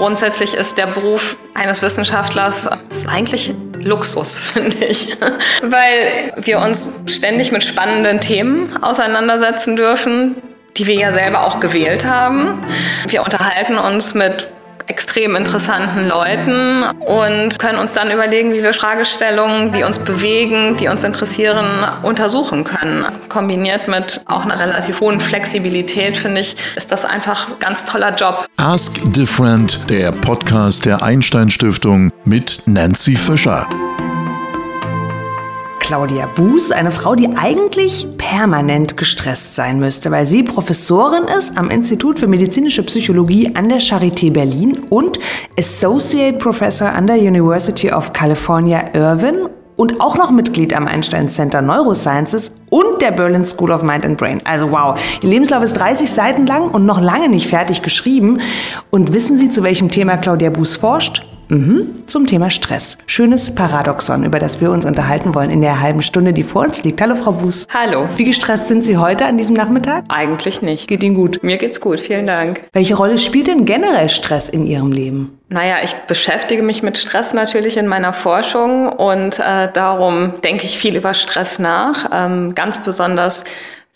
Grundsätzlich 0.00 0.54
ist 0.54 0.78
der 0.78 0.86
Beruf 0.86 1.36
eines 1.52 1.82
Wissenschaftlers 1.82 2.66
eigentlich 3.06 3.54
Luxus, 3.74 4.48
finde 4.54 4.82
ich, 4.86 5.14
weil 5.60 6.32
wir 6.38 6.58
uns 6.60 7.02
ständig 7.06 7.52
mit 7.52 7.62
spannenden 7.62 8.18
Themen 8.18 8.82
auseinandersetzen 8.82 9.76
dürfen, 9.76 10.36
die 10.78 10.86
wir 10.86 10.94
ja 10.94 11.12
selber 11.12 11.44
auch 11.44 11.60
gewählt 11.60 12.06
haben. 12.06 12.62
Wir 13.08 13.22
unterhalten 13.22 13.76
uns 13.76 14.14
mit 14.14 14.48
extrem 14.90 15.36
interessanten 15.36 16.08
Leuten 16.08 16.82
und 16.82 17.58
können 17.60 17.78
uns 17.78 17.92
dann 17.92 18.10
überlegen, 18.10 18.52
wie 18.52 18.60
wir 18.60 18.72
Fragestellungen, 18.72 19.72
die 19.72 19.84
uns 19.84 20.00
bewegen, 20.00 20.76
die 20.76 20.88
uns 20.88 21.04
interessieren, 21.04 21.86
untersuchen 22.02 22.64
können. 22.64 23.06
Kombiniert 23.28 23.86
mit 23.86 24.20
auch 24.26 24.44
einer 24.44 24.58
relativ 24.58 25.00
hohen 25.00 25.20
Flexibilität, 25.20 26.16
finde 26.16 26.40
ich, 26.40 26.56
ist 26.74 26.90
das 26.90 27.04
einfach 27.04 27.50
ein 27.50 27.58
ganz 27.60 27.84
toller 27.84 28.12
Job. 28.14 28.46
Ask 28.56 29.00
Different, 29.12 29.88
der 29.88 30.10
Podcast 30.10 30.84
der 30.86 31.02
Einstein 31.04 31.50
Stiftung 31.50 32.12
mit 32.24 32.62
Nancy 32.66 33.14
Fischer. 33.14 33.68
Claudia 35.90 36.26
Buß, 36.36 36.70
eine 36.70 36.92
Frau, 36.92 37.16
die 37.16 37.28
eigentlich 37.36 38.06
permanent 38.16 38.96
gestresst 38.96 39.56
sein 39.56 39.80
müsste, 39.80 40.12
weil 40.12 40.24
sie 40.24 40.44
Professorin 40.44 41.24
ist 41.36 41.58
am 41.58 41.68
Institut 41.68 42.20
für 42.20 42.28
medizinische 42.28 42.84
Psychologie 42.84 43.50
an 43.56 43.68
der 43.68 43.80
Charité 43.80 44.32
Berlin 44.32 44.82
und 44.88 45.18
Associate 45.58 46.38
Professor 46.38 46.90
an 46.90 47.08
der 47.08 47.16
University 47.16 47.90
of 47.90 48.12
California 48.12 48.84
Irvine 48.92 49.50
und 49.74 50.00
auch 50.00 50.16
noch 50.16 50.30
Mitglied 50.30 50.74
am 50.74 50.86
Einstein 50.86 51.26
Center 51.26 51.60
Neurosciences 51.60 52.54
und 52.70 53.02
der 53.02 53.10
Berlin 53.10 53.42
School 53.42 53.72
of 53.72 53.82
Mind 53.82 54.06
and 54.06 54.16
Brain. 54.16 54.40
Also 54.44 54.70
wow, 54.70 54.96
ihr 55.24 55.28
Lebenslauf 55.28 55.64
ist 55.64 55.72
30 55.72 56.08
Seiten 56.08 56.46
lang 56.46 56.70
und 56.70 56.86
noch 56.86 57.00
lange 57.00 57.28
nicht 57.28 57.48
fertig 57.48 57.82
geschrieben. 57.82 58.38
Und 58.90 59.12
wissen 59.12 59.36
Sie, 59.36 59.50
zu 59.50 59.64
welchem 59.64 59.88
Thema 59.88 60.18
Claudia 60.18 60.50
Buß 60.50 60.76
forscht? 60.76 61.26
Mhm, 61.50 62.06
zum 62.06 62.26
Thema 62.26 62.48
Stress. 62.48 62.96
Schönes 63.06 63.52
Paradoxon, 63.52 64.22
über 64.22 64.38
das 64.38 64.60
wir 64.60 64.70
uns 64.70 64.86
unterhalten 64.86 65.34
wollen 65.34 65.50
in 65.50 65.60
der 65.60 65.80
halben 65.80 66.00
Stunde, 66.00 66.32
die 66.32 66.44
vor 66.44 66.62
uns 66.62 66.84
liegt. 66.84 67.00
Hallo, 67.00 67.16
Frau 67.16 67.32
Buß. 67.32 67.66
Hallo. 67.74 68.08
Wie 68.16 68.24
gestresst 68.24 68.68
sind 68.68 68.84
Sie 68.84 68.96
heute 68.98 69.26
an 69.26 69.36
diesem 69.36 69.56
Nachmittag? 69.56 70.04
Eigentlich 70.06 70.62
nicht. 70.62 70.86
Geht 70.86 71.02
Ihnen 71.02 71.16
gut? 71.16 71.40
Mir 71.42 71.58
geht's 71.58 71.80
gut, 71.80 71.98
vielen 71.98 72.28
Dank. 72.28 72.62
Welche 72.72 72.94
Rolle 72.94 73.18
spielt 73.18 73.48
denn 73.48 73.64
generell 73.64 74.08
Stress 74.08 74.48
in 74.48 74.64
Ihrem 74.64 74.92
Leben? 74.92 75.40
Naja, 75.48 75.78
ich 75.82 75.92
beschäftige 76.06 76.62
mich 76.62 76.84
mit 76.84 76.98
Stress 76.98 77.34
natürlich 77.34 77.76
in 77.76 77.88
meiner 77.88 78.12
Forschung 78.12 78.88
und 78.88 79.40
äh, 79.40 79.68
darum 79.72 80.34
denke 80.44 80.66
ich 80.66 80.78
viel 80.78 80.94
über 80.94 81.14
Stress 81.14 81.58
nach. 81.58 82.10
Ähm, 82.12 82.54
ganz 82.54 82.78
besonders 82.78 83.42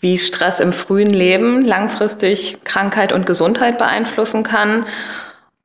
wie 0.01 0.17
Stress 0.17 0.59
im 0.59 0.73
frühen 0.73 1.09
Leben 1.09 1.63
langfristig 1.63 2.57
Krankheit 2.65 3.13
und 3.13 3.25
Gesundheit 3.25 3.77
beeinflussen 3.77 4.43
kann. 4.43 4.85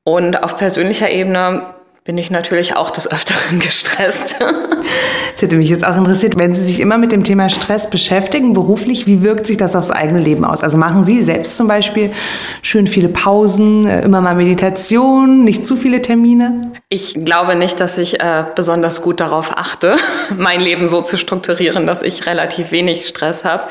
Und 0.04 0.42
auf 0.44 0.56
persönlicher 0.56 1.10
Ebene 1.10 1.74
bin 2.04 2.16
ich 2.16 2.30
natürlich 2.30 2.76
auch 2.76 2.90
des 2.90 3.10
Öfteren 3.10 3.58
gestresst. 3.60 4.36
Das 4.40 5.42
hätte 5.42 5.56
mich 5.56 5.68
jetzt 5.68 5.84
auch 5.84 5.96
interessiert, 5.96 6.38
wenn 6.38 6.54
Sie 6.54 6.62
sich 6.62 6.80
immer 6.80 6.98
mit 6.98 7.12
dem 7.12 7.24
Thema 7.24 7.48
Stress 7.48 7.90
beschäftigen, 7.90 8.52
beruflich, 8.52 9.06
wie 9.06 9.22
wirkt 9.22 9.46
sich 9.46 9.56
das 9.56 9.76
aufs 9.76 9.90
eigene 9.90 10.20
Leben 10.20 10.44
aus? 10.44 10.62
Also 10.62 10.78
machen 10.78 11.04
Sie 11.04 11.22
selbst 11.22 11.56
zum 11.56 11.68
Beispiel 11.68 12.12
schön 12.62 12.86
viele 12.86 13.08
Pausen, 13.08 13.86
äh, 13.86 14.02
immer 14.02 14.20
mal 14.20 14.34
Meditation, 14.34 15.44
nicht 15.44 15.66
zu 15.66 15.76
viele 15.76 16.00
Termine? 16.02 16.60
Ich 16.88 17.14
glaube 17.14 17.54
nicht, 17.54 17.80
dass 17.80 17.98
ich 17.98 18.20
äh, 18.20 18.44
besonders 18.54 19.02
gut 19.02 19.20
darauf 19.20 19.56
achte, 19.56 19.96
mein 20.36 20.60
Leben 20.60 20.88
so 20.88 21.02
zu 21.02 21.18
strukturieren, 21.18 21.86
dass 21.86 22.02
ich 22.02 22.26
relativ 22.26 22.72
wenig 22.72 23.06
Stress 23.06 23.44
habe. 23.44 23.64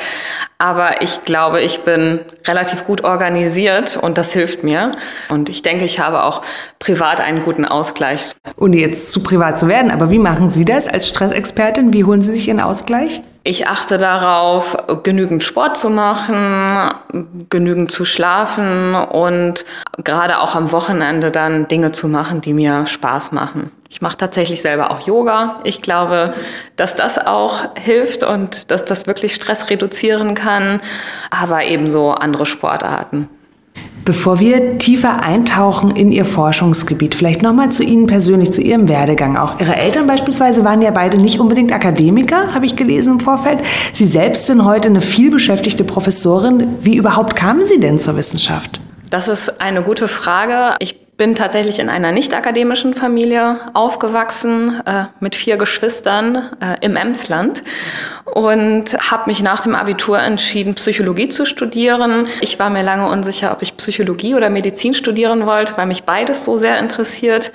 Aber 0.62 1.02
ich 1.02 1.24
glaube, 1.24 1.62
ich 1.62 1.86
bin 1.86 2.20
relativ 2.46 2.84
gut 2.84 3.06
organisiert 3.06 3.96
und 3.96 4.18
das 4.18 4.34
hilft 4.34 4.62
mir. 4.62 4.92
Und 5.30 5.48
ich 5.48 5.62
denke, 5.62 5.86
ich 5.86 6.02
habe 6.02 6.24
auch 6.24 6.42
privat 6.80 7.22
einen 7.22 7.44
guten 7.44 7.64
Ausgleich. 7.64 8.34
Ohne 8.58 8.76
jetzt 8.76 9.14
zu 9.14 9.24
privat 9.24 9.58
zu 9.58 9.70
werden, 9.70 9.90
aber 9.90 10.12
wie 10.12 10.20
machen 10.20 10.50
Sie 10.50 10.66
das 10.66 10.90
als 10.90 11.08
Stressexpertin? 11.08 11.94
Wie 11.94 12.04
holen 12.04 12.22
Sie 12.22 12.34
sich 12.34 12.50
Ihren 12.50 12.60
Ausgleich? 12.60 13.22
Ich 13.46 13.68
achte 13.68 13.98
darauf, 13.98 14.76
genügend 15.04 15.46
Sport 15.46 15.78
zu 15.78 15.90
machen, 15.90 16.92
genügend 17.50 17.90
zu 17.90 18.04
schlafen 18.04 18.96
und 18.96 19.64
gerade 20.04 20.40
auch 20.42 20.56
am 20.56 20.74
Wochenende 20.74 21.32
dann 21.32 21.70
Dinge 21.70 21.94
zu 21.94 22.10
machen, 22.10 22.42
die 22.42 22.54
mir 22.54 22.86
Spaß 22.86 23.32
machen. 23.32 23.72
Ich 23.90 24.02
mache 24.02 24.18
tatsächlich 24.18 24.62
selber 24.62 24.92
auch 24.92 25.08
Yoga. 25.08 25.62
Ich 25.64 25.82
glaube, 25.82 26.34
dass 26.76 26.96
das 26.96 27.18
auch 27.18 27.76
hilft 27.76 28.24
und 28.24 28.70
dass 28.70 28.86
das 28.86 29.08
wirklich 29.08 29.34
Stress 29.34 29.70
reduzieren 29.72 30.36
kann, 30.36 30.80
aber 31.32 31.66
ebenso 31.66 32.12
andere 32.12 32.46
Sportarten. 32.46 33.30
Bevor 34.06 34.40
wir 34.40 34.78
tiefer 34.78 35.24
eintauchen 35.24 35.96
in 35.96 36.12
Ihr 36.12 36.26
Forschungsgebiet, 36.26 37.16
vielleicht 37.16 37.42
nochmal 37.42 37.72
zu 37.72 37.84
Ihnen 37.84 38.08
persönlich, 38.08 38.52
zu 38.52 38.62
Ihrem 38.62 38.88
Werdegang 38.90 39.38
auch. 39.38 39.60
Ihre 39.60 39.76
Eltern 39.76 40.08
beispielsweise 40.08 40.64
waren 40.64 40.82
ja 40.82 40.92
beide 40.92 41.18
nicht 41.20 41.40
unbedingt 41.40 41.72
Akademiker, 41.72 42.54
habe 42.54 42.66
ich 42.66 42.76
gelesen 42.76 43.14
im 43.14 43.20
Vorfeld. 43.20 43.60
Sie 43.94 44.06
selbst 44.06 44.48
sind 44.48 44.66
heute 44.66 44.88
eine 44.88 45.02
vielbeschäftigte 45.02 45.84
Professorin. 45.84 46.78
Wie 46.82 46.96
überhaupt 46.96 47.36
kamen 47.36 47.64
Sie 47.64 47.80
denn 47.80 48.00
zur 48.00 48.16
Wissenschaft? 48.18 48.80
Das 49.10 49.28
ist 49.28 49.62
eine 49.62 49.84
gute 49.84 50.08
Frage. 50.08 50.76
Ich 50.80 51.09
bin 51.20 51.36
tatsächlich 51.36 51.80
in 51.80 51.90
einer 51.90 52.14
nicht 52.14 52.34
akademischen 52.34 52.94
Familie 52.94 53.60
aufgewachsen, 53.74 54.82
äh, 54.86 55.04
mit 55.20 55.36
vier 55.36 55.58
Geschwistern 55.58 56.50
äh, 56.62 56.78
im 56.80 56.96
Emsland 56.96 57.62
und 58.24 58.98
habe 59.12 59.30
mich 59.30 59.44
nach 59.44 59.62
dem 59.62 59.76
Abitur 59.76 60.18
entschieden, 60.18 60.76
Psychologie 60.76 61.28
zu 61.28 61.46
studieren. 61.46 62.28
Ich 62.40 62.58
war 62.58 62.70
mir 62.70 62.84
lange 62.84 63.10
unsicher, 63.10 63.52
ob 63.52 63.62
ich 63.62 63.76
Psychologie 63.76 64.34
oder 64.34 64.50
Medizin 64.50 64.94
studieren 64.94 65.46
wollte, 65.46 65.74
weil 65.76 65.88
mich 65.88 66.04
beides 66.04 66.46
so 66.46 66.56
sehr 66.56 66.80
interessiert 66.80 67.52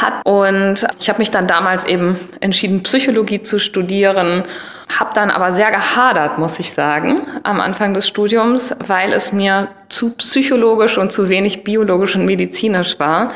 hat. 0.00 0.24
Und 0.24 0.86
ich 1.00 1.08
habe 1.08 1.18
mich 1.18 1.32
dann 1.32 1.48
damals 1.48 1.84
eben 1.84 2.16
entschieden, 2.38 2.84
Psychologie 2.84 3.42
zu 3.42 3.58
studieren 3.58 4.44
habe 4.88 5.10
dann 5.14 5.30
aber 5.30 5.52
sehr 5.52 5.70
gehadert, 5.70 6.38
muss 6.38 6.58
ich 6.58 6.72
sagen, 6.72 7.20
am 7.42 7.60
Anfang 7.60 7.94
des 7.94 8.08
Studiums, 8.08 8.74
weil 8.86 9.12
es 9.12 9.32
mir 9.32 9.68
zu 9.88 10.14
psychologisch 10.14 10.98
und 10.98 11.12
zu 11.12 11.28
wenig 11.28 11.64
biologisch 11.64 12.16
und 12.16 12.24
medizinisch 12.24 12.98
war. 12.98 13.28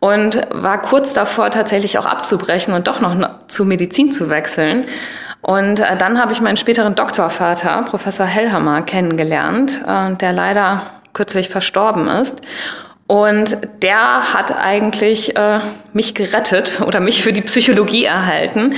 Und 0.00 0.40
war 0.52 0.80
kurz 0.80 1.12
davor, 1.12 1.50
tatsächlich 1.50 1.98
auch 1.98 2.06
abzubrechen 2.06 2.72
und 2.72 2.86
doch 2.86 3.00
noch 3.00 3.16
zu 3.48 3.64
Medizin 3.64 4.12
zu 4.12 4.30
wechseln. 4.30 4.86
Und 5.40 5.80
äh, 5.80 5.96
dann 5.96 6.20
habe 6.20 6.32
ich 6.32 6.40
meinen 6.40 6.56
späteren 6.56 6.94
Doktorvater, 6.94 7.82
Professor 7.82 8.26
Hellhammer, 8.26 8.82
kennengelernt, 8.82 9.80
äh, 9.86 10.14
der 10.14 10.32
leider 10.32 10.82
kürzlich 11.14 11.48
verstorben 11.48 12.06
ist. 12.06 12.36
Und 13.08 13.56
der 13.80 14.34
hat 14.34 14.54
eigentlich 14.54 15.34
äh, 15.34 15.60
mich 15.94 16.14
gerettet 16.14 16.82
oder 16.86 17.00
mich 17.00 17.22
für 17.22 17.32
die 17.32 17.40
Psychologie 17.40 18.04
erhalten, 18.04 18.74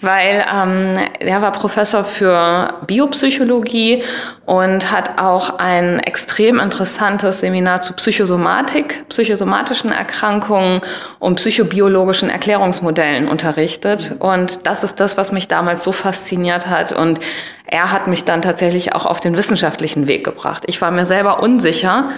weil 0.00 0.42
ähm, 0.50 0.98
er 1.20 1.42
war 1.42 1.52
Professor 1.52 2.02
für 2.02 2.80
Biopsychologie 2.86 4.02
und 4.46 4.90
hat 4.90 5.20
auch 5.20 5.58
ein 5.58 6.00
extrem 6.00 6.60
interessantes 6.60 7.40
Seminar 7.40 7.82
zu 7.82 7.92
Psychosomatik, 7.92 9.06
psychosomatischen 9.10 9.92
Erkrankungen 9.92 10.80
und 11.18 11.34
psychobiologischen 11.34 12.30
Erklärungsmodellen 12.30 13.28
unterrichtet. 13.28 14.14
Und 14.18 14.66
das 14.66 14.82
ist 14.82 14.98
das, 14.98 15.18
was 15.18 15.30
mich 15.30 15.46
damals 15.48 15.84
so 15.84 15.92
fasziniert 15.92 16.68
hat. 16.68 16.92
Und 16.92 17.20
er 17.66 17.92
hat 17.92 18.06
mich 18.06 18.24
dann 18.24 18.40
tatsächlich 18.40 18.94
auch 18.94 19.04
auf 19.04 19.20
den 19.20 19.36
wissenschaftlichen 19.36 20.08
Weg 20.08 20.24
gebracht. 20.24 20.62
Ich 20.68 20.80
war 20.80 20.90
mir 20.90 21.04
selber 21.04 21.42
unsicher 21.42 22.08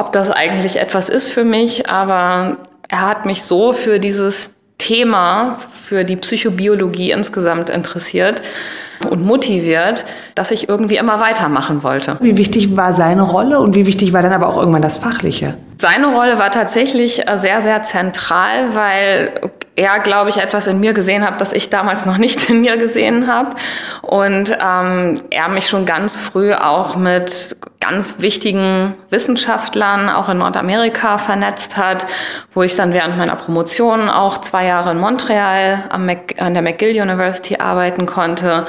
ob 0.00 0.12
das 0.12 0.30
eigentlich 0.30 0.78
etwas 0.78 1.08
ist 1.08 1.28
für 1.28 1.44
mich, 1.44 1.88
aber 1.88 2.56
er 2.88 3.08
hat 3.08 3.26
mich 3.26 3.42
so 3.44 3.72
für 3.72 4.00
dieses 4.00 4.50
Thema, 4.78 5.56
für 5.70 6.04
die 6.04 6.16
Psychobiologie 6.16 7.10
insgesamt 7.10 7.70
interessiert 7.70 8.42
und 9.08 9.24
motiviert, 9.24 10.04
dass 10.34 10.50
ich 10.50 10.68
irgendwie 10.68 10.96
immer 10.96 11.20
weitermachen 11.20 11.82
wollte. 11.82 12.16
Wie 12.20 12.38
wichtig 12.38 12.76
war 12.76 12.92
seine 12.94 13.22
Rolle 13.22 13.60
und 13.60 13.74
wie 13.74 13.86
wichtig 13.86 14.12
war 14.12 14.22
dann 14.22 14.32
aber 14.32 14.48
auch 14.48 14.56
irgendwann 14.56 14.82
das 14.82 14.98
Fachliche? 14.98 15.54
Seine 15.80 16.08
Rolle 16.08 16.38
war 16.38 16.50
tatsächlich 16.50 17.22
sehr, 17.36 17.62
sehr 17.62 17.82
zentral, 17.84 18.74
weil 18.74 19.32
er, 19.76 19.98
glaube 20.00 20.28
ich, 20.28 20.36
etwas 20.36 20.66
in 20.66 20.78
mir 20.78 20.92
gesehen 20.92 21.24
hat, 21.24 21.40
das 21.40 21.54
ich 21.54 21.70
damals 21.70 22.04
noch 22.04 22.18
nicht 22.18 22.50
in 22.50 22.60
mir 22.60 22.76
gesehen 22.76 23.26
habe. 23.26 23.56
Und 24.02 24.54
ähm, 24.60 25.16
er 25.30 25.48
mich 25.48 25.68
schon 25.68 25.86
ganz 25.86 26.18
früh 26.18 26.52
auch 26.52 26.96
mit 26.96 27.56
ganz 27.80 28.16
wichtigen 28.18 28.94
Wissenschaftlern 29.08 30.10
auch 30.10 30.28
in 30.28 30.36
Nordamerika 30.36 31.16
vernetzt 31.16 31.78
hat, 31.78 32.04
wo 32.52 32.62
ich 32.62 32.76
dann 32.76 32.92
während 32.92 33.16
meiner 33.16 33.36
Promotion 33.36 34.10
auch 34.10 34.36
zwei 34.36 34.66
Jahre 34.66 34.90
in 34.90 34.98
Montreal 34.98 35.84
an 35.88 36.52
der 36.52 36.60
McGill 36.62 37.00
University 37.00 37.56
arbeiten 37.56 38.04
konnte 38.04 38.66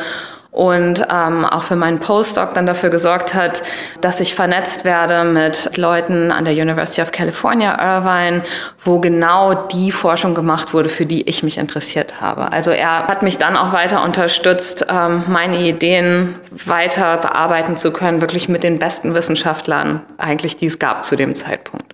und 0.51 1.05
ähm, 1.09 1.45
auch 1.45 1.63
für 1.63 1.77
meinen 1.77 1.99
Postdoc 1.99 2.53
dann 2.53 2.65
dafür 2.65 2.89
gesorgt 2.89 3.33
hat, 3.33 3.63
dass 4.01 4.19
ich 4.19 4.35
vernetzt 4.35 4.83
werde 4.83 5.23
mit 5.23 5.77
Leuten 5.77 6.31
an 6.31 6.43
der 6.43 6.53
University 6.53 7.01
of 7.01 7.11
California, 7.11 7.71
Irvine, 7.95 8.43
wo 8.83 8.99
genau 8.99 9.53
die 9.53 9.93
Forschung 9.93 10.35
gemacht 10.35 10.73
wurde, 10.73 10.89
für 10.89 11.05
die 11.05 11.27
ich 11.27 11.41
mich 11.41 11.57
interessiert 11.57 12.19
habe. 12.19 12.51
Also 12.51 12.71
er 12.71 13.07
hat 13.07 13.23
mich 13.23 13.37
dann 13.37 13.55
auch 13.55 13.71
weiter 13.71 14.03
unterstützt, 14.03 14.85
ähm, 14.89 15.23
meine 15.27 15.57
Ideen 15.57 16.35
weiter 16.51 17.17
bearbeiten 17.17 17.77
zu 17.77 17.93
können, 17.93 18.19
wirklich 18.19 18.49
mit 18.49 18.63
den 18.63 18.77
besten 18.77 19.15
Wissenschaftlern 19.15 20.01
eigentlich, 20.17 20.57
die 20.57 20.65
es 20.65 20.79
gab 20.79 21.05
zu 21.05 21.15
dem 21.15 21.33
Zeitpunkt. 21.33 21.93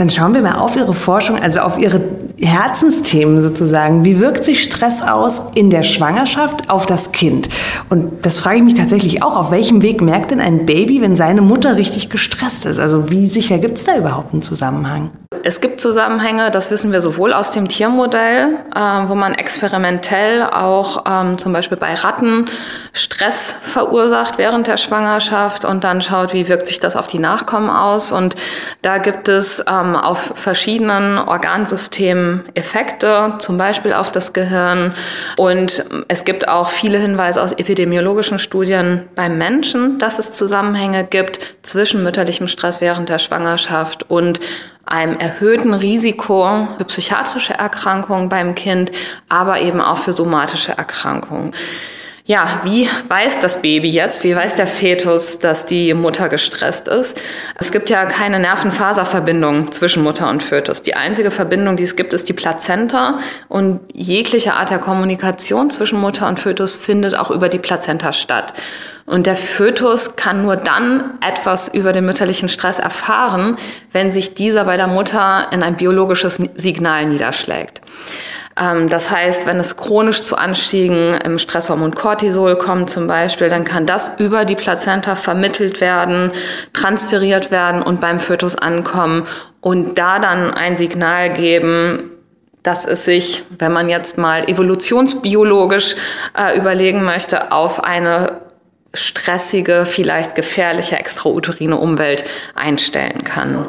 Dann 0.00 0.08
schauen 0.08 0.32
wir 0.32 0.40
mal 0.40 0.54
auf 0.54 0.76
Ihre 0.76 0.94
Forschung, 0.94 1.38
also 1.38 1.60
auf 1.60 1.76
Ihre 1.78 2.00
Herzensthemen 2.40 3.42
sozusagen. 3.42 4.02
Wie 4.02 4.18
wirkt 4.18 4.44
sich 4.44 4.64
Stress 4.64 5.02
aus 5.02 5.48
in 5.54 5.68
der 5.68 5.82
Schwangerschaft 5.82 6.70
auf 6.70 6.86
das 6.86 7.12
Kind? 7.12 7.50
Und 7.90 8.24
das 8.24 8.38
frage 8.38 8.56
ich 8.56 8.62
mich 8.62 8.76
tatsächlich 8.76 9.22
auch. 9.22 9.36
Auf 9.36 9.50
welchem 9.50 9.82
Weg 9.82 10.00
merkt 10.00 10.30
denn 10.30 10.40
ein 10.40 10.64
Baby, 10.64 11.02
wenn 11.02 11.16
seine 11.16 11.42
Mutter 11.42 11.76
richtig 11.76 12.08
gestresst 12.08 12.64
ist? 12.64 12.78
Also 12.78 13.10
wie 13.10 13.26
sicher 13.26 13.58
gibt 13.58 13.76
es 13.76 13.84
da 13.84 13.94
überhaupt 13.94 14.32
einen 14.32 14.40
Zusammenhang? 14.40 15.10
Es 15.42 15.60
gibt 15.60 15.80
Zusammenhänge, 15.80 16.50
das 16.50 16.70
wissen 16.70 16.92
wir 16.92 17.00
sowohl 17.00 17.32
aus 17.32 17.50
dem 17.50 17.68
Tiermodell, 17.68 18.58
äh, 18.74 18.80
wo 19.06 19.14
man 19.14 19.34
experimentell 19.34 20.42
auch 20.42 21.04
ähm, 21.08 21.38
zum 21.38 21.52
Beispiel 21.52 21.78
bei 21.78 21.94
Ratten 21.94 22.46
Stress 22.92 23.54
verursacht 23.60 24.38
während 24.38 24.66
der 24.66 24.76
Schwangerschaft 24.76 25.64
und 25.64 25.84
dann 25.84 26.02
schaut, 26.02 26.34
wie 26.34 26.48
wirkt 26.48 26.66
sich 26.66 26.78
das 26.80 26.96
auf 26.96 27.06
die 27.06 27.18
Nachkommen 27.18 27.70
aus. 27.70 28.12
Und 28.12 28.34
da 28.82 28.98
gibt 28.98 29.28
es 29.28 29.64
ähm, 29.66 29.89
auf 29.96 30.32
verschiedenen 30.34 31.18
Organsystemen 31.18 32.44
Effekte, 32.54 33.34
zum 33.38 33.58
Beispiel 33.58 33.92
auf 33.92 34.10
das 34.10 34.32
Gehirn. 34.32 34.94
Und 35.36 35.84
es 36.08 36.24
gibt 36.24 36.48
auch 36.48 36.70
viele 36.70 36.98
Hinweise 36.98 37.42
aus 37.42 37.52
epidemiologischen 37.52 38.38
Studien 38.38 39.08
beim 39.14 39.38
Menschen, 39.38 39.98
dass 39.98 40.18
es 40.18 40.32
Zusammenhänge 40.32 41.04
gibt 41.04 41.40
zwischen 41.62 42.02
mütterlichem 42.02 42.48
Stress 42.48 42.80
während 42.80 43.08
der 43.08 43.18
Schwangerschaft 43.18 44.08
und 44.10 44.40
einem 44.86 45.16
erhöhten 45.18 45.72
Risiko 45.72 46.68
für 46.76 46.84
psychiatrische 46.84 47.54
Erkrankungen 47.54 48.28
beim 48.28 48.54
Kind, 48.54 48.90
aber 49.28 49.60
eben 49.60 49.80
auch 49.80 49.98
für 49.98 50.12
somatische 50.12 50.72
Erkrankungen. 50.72 51.52
Ja, 52.30 52.60
wie 52.62 52.88
weiß 53.08 53.40
das 53.40 53.60
Baby 53.60 53.90
jetzt, 53.90 54.22
wie 54.22 54.36
weiß 54.36 54.54
der 54.54 54.68
Fetus, 54.68 55.40
dass 55.40 55.66
die 55.66 55.92
Mutter 55.94 56.28
gestresst 56.28 56.86
ist? 56.86 57.20
Es 57.58 57.72
gibt 57.72 57.90
ja 57.90 58.06
keine 58.06 58.38
Nervenfaserverbindung 58.38 59.72
zwischen 59.72 60.04
Mutter 60.04 60.30
und 60.30 60.40
Fötus. 60.40 60.80
Die 60.80 60.94
einzige 60.94 61.32
Verbindung, 61.32 61.76
die 61.76 61.82
es 61.82 61.96
gibt, 61.96 62.12
ist 62.12 62.28
die 62.28 62.32
Plazenta 62.32 63.18
und 63.48 63.80
jegliche 63.92 64.54
Art 64.54 64.70
der 64.70 64.78
Kommunikation 64.78 65.70
zwischen 65.70 65.98
Mutter 65.98 66.28
und 66.28 66.38
Fötus 66.38 66.76
findet 66.76 67.18
auch 67.18 67.32
über 67.32 67.48
die 67.48 67.58
Plazenta 67.58 68.12
statt. 68.12 68.52
Und 69.06 69.26
der 69.26 69.34
Fötus 69.34 70.14
kann 70.14 70.42
nur 70.42 70.54
dann 70.54 71.18
etwas 71.28 71.66
über 71.66 71.90
den 71.90 72.06
mütterlichen 72.06 72.48
Stress 72.48 72.78
erfahren, 72.78 73.56
wenn 73.90 74.08
sich 74.08 74.34
dieser 74.34 74.66
bei 74.66 74.76
der 74.76 74.86
Mutter 74.86 75.48
in 75.50 75.64
ein 75.64 75.74
biologisches 75.74 76.40
Signal 76.54 77.06
niederschlägt. 77.06 77.80
Ähm, 78.60 78.88
das 78.88 79.10
heißt, 79.10 79.46
wenn 79.46 79.58
es 79.58 79.76
chronisch 79.76 80.22
zu 80.22 80.36
Anstiegen 80.36 81.14
im 81.24 81.38
Stresshormon 81.38 81.94
Cortisol 81.94 82.56
kommt 82.56 82.90
zum 82.90 83.06
Beispiel, 83.06 83.48
dann 83.48 83.64
kann 83.64 83.86
das 83.86 84.12
über 84.18 84.44
die 84.44 84.56
Plazenta 84.56 85.16
vermittelt 85.16 85.80
werden, 85.80 86.32
transferiert 86.72 87.50
werden 87.50 87.82
und 87.82 88.00
beim 88.00 88.18
Fötus 88.18 88.56
ankommen 88.56 89.26
und 89.60 89.98
da 89.98 90.18
dann 90.18 90.52
ein 90.52 90.76
Signal 90.76 91.32
geben, 91.32 92.10
dass 92.62 92.84
es 92.84 93.06
sich, 93.06 93.42
wenn 93.58 93.72
man 93.72 93.88
jetzt 93.88 94.18
mal 94.18 94.48
evolutionsbiologisch 94.48 95.96
äh, 96.36 96.58
überlegen 96.58 97.04
möchte, 97.04 97.52
auf 97.52 97.82
eine 97.82 98.42
stressige, 98.92 99.86
vielleicht 99.86 100.34
gefährliche 100.34 100.98
extrauterine 100.98 101.78
Umwelt 101.78 102.24
einstellen 102.54 103.24
kann. 103.24 103.68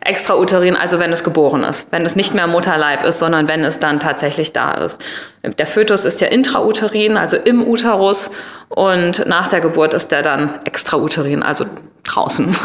Extrauterin, 0.00 0.76
also 0.76 0.98
wenn 0.98 1.12
es 1.12 1.24
geboren 1.24 1.64
ist, 1.64 1.88
wenn 1.90 2.04
es 2.04 2.16
nicht 2.16 2.34
mehr 2.34 2.46
Mutterleib 2.46 3.04
ist, 3.04 3.18
sondern 3.18 3.48
wenn 3.48 3.64
es 3.64 3.78
dann 3.78 4.00
tatsächlich 4.00 4.52
da 4.52 4.72
ist. 4.72 5.02
Der 5.42 5.66
Fötus 5.66 6.04
ist 6.04 6.20
ja 6.20 6.28
intrauterin, 6.28 7.16
also 7.16 7.36
im 7.36 7.66
Uterus 7.66 8.30
und 8.68 9.26
nach 9.26 9.48
der 9.48 9.60
Geburt 9.60 9.94
ist 9.94 10.12
der 10.12 10.22
dann 10.22 10.58
extrauterin, 10.64 11.42
also 11.42 11.66
draußen. 12.04 12.56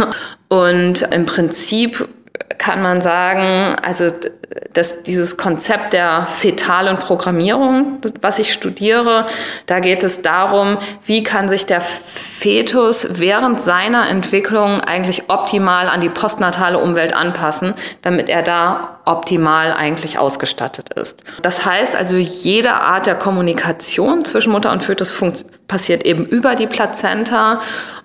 Und 0.50 1.02
im 1.12 1.26
Prinzip 1.26 2.08
kann 2.58 2.82
man 2.82 3.02
sagen, 3.02 3.76
also 3.82 4.10
dass 4.74 5.04
dieses 5.04 5.38
Konzept 5.38 5.94
der 5.94 6.28
fetalen 6.28 6.98
Programmierung, 6.98 8.02
was 8.22 8.40
ich 8.40 8.52
studiere, 8.52 9.26
da 9.66 9.80
geht 9.80 10.04
es 10.04 10.22
darum, 10.22 10.78
wie 11.06 11.24
kann 11.24 11.48
sich 11.48 11.66
der 11.66 11.82
Fetus 11.82 13.08
während 13.12 13.62
seiner 13.62 14.10
Entwicklung 14.10 14.82
eigentlich 14.82 15.30
optimal 15.30 15.88
an 15.88 16.02
die 16.02 16.10
postnatale 16.10 16.80
Umwelt 16.80 17.14
anpassen, 17.14 17.74
damit 18.02 18.30
er 18.30 18.44
da 18.44 19.00
optimal 19.06 19.74
eigentlich 19.74 20.20
ausgestattet 20.20 20.94
ist. 20.94 21.24
Das 21.42 21.66
heißt 21.66 21.96
also, 21.96 22.18
jede 22.18 22.74
Art 22.74 23.06
der 23.06 23.16
Kommunikation 23.16 24.26
zwischen 24.26 24.52
Mutter 24.52 24.72
und 24.72 24.84
Fötus 24.84 25.16
passiert 25.68 26.06
eben 26.06 26.26
über 26.26 26.56
die 26.56 26.68
Plazenta 26.68 27.62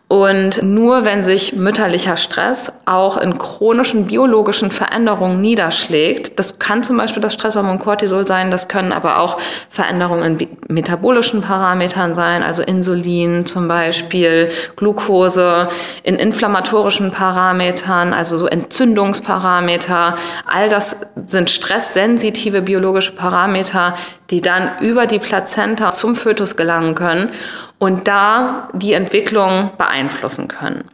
und 0.09 0.63
nur 0.63 1.05
wenn 1.05 1.25
sich 1.25 1.55
mütterlicher 1.55 2.17
Stress 2.17 2.73
auch 2.85 3.17
in 3.17 3.39
chronischen 3.39 4.07
biologischen 4.07 4.71
Veränderungen 4.71 5.41
niederschlägt, 5.41 6.39
das 6.39 6.61
kann 6.61 6.85
zum 6.85 6.97
Beispiel 6.97 7.21
das 7.21 7.35
Stresshormon 7.35 7.81
Cortisol 7.81 8.25
sein, 8.25 8.53
das 8.53 8.69
können 8.69 8.93
aber 8.93 9.19
auch 9.19 9.37
Veränderungen 9.69 10.39
in 10.39 10.49
metabolischen 10.69 11.41
Parametern 11.41 12.15
sein, 12.15 12.45
also 12.45 12.63
Insulin 12.63 13.47
zum 13.47 13.67
Beispiel, 13.67 14.51
Glucose, 14.77 15.67
in 16.05 16.15
inflammatorischen 16.15 17.11
Parametern, 17.11 18.13
also 18.13 18.37
so 18.37 18.47
Entzündungsparameter. 18.47 20.15
All 20.47 20.69
das 20.69 20.99
sind 21.25 21.51
stresssensitive 21.51 22.63
biologische 22.63 23.11
Parameter, 23.11 23.95
die 24.31 24.41
dann 24.41 24.79
über 24.81 25.07
die 25.07 25.19
Plazenta 25.19 25.91
zum 25.91 26.15
Fötus 26.15 26.55
gelangen 26.55 26.95
können 26.95 27.31
und 27.79 28.09
da 28.09 28.69
die 28.73 28.95
Entwicklung 28.95 29.73
beeinflussen 29.77 30.49
können. 30.49 30.85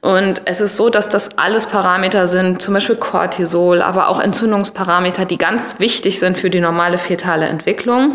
Und 0.00 0.42
es 0.44 0.60
ist 0.60 0.76
so, 0.76 0.90
dass 0.90 1.08
das 1.08 1.38
alles 1.38 1.66
Parameter 1.66 2.26
sind, 2.26 2.60
zum 2.60 2.74
Beispiel 2.74 2.96
Cortisol, 2.96 3.80
aber 3.80 4.08
auch 4.08 4.20
Entzündungsparameter, 4.20 5.24
die 5.24 5.38
ganz 5.38 5.78
wichtig 5.78 6.18
sind 6.18 6.36
für 6.36 6.50
die 6.50 6.60
normale 6.60 6.98
fetale 6.98 7.46
Entwicklung. 7.46 8.14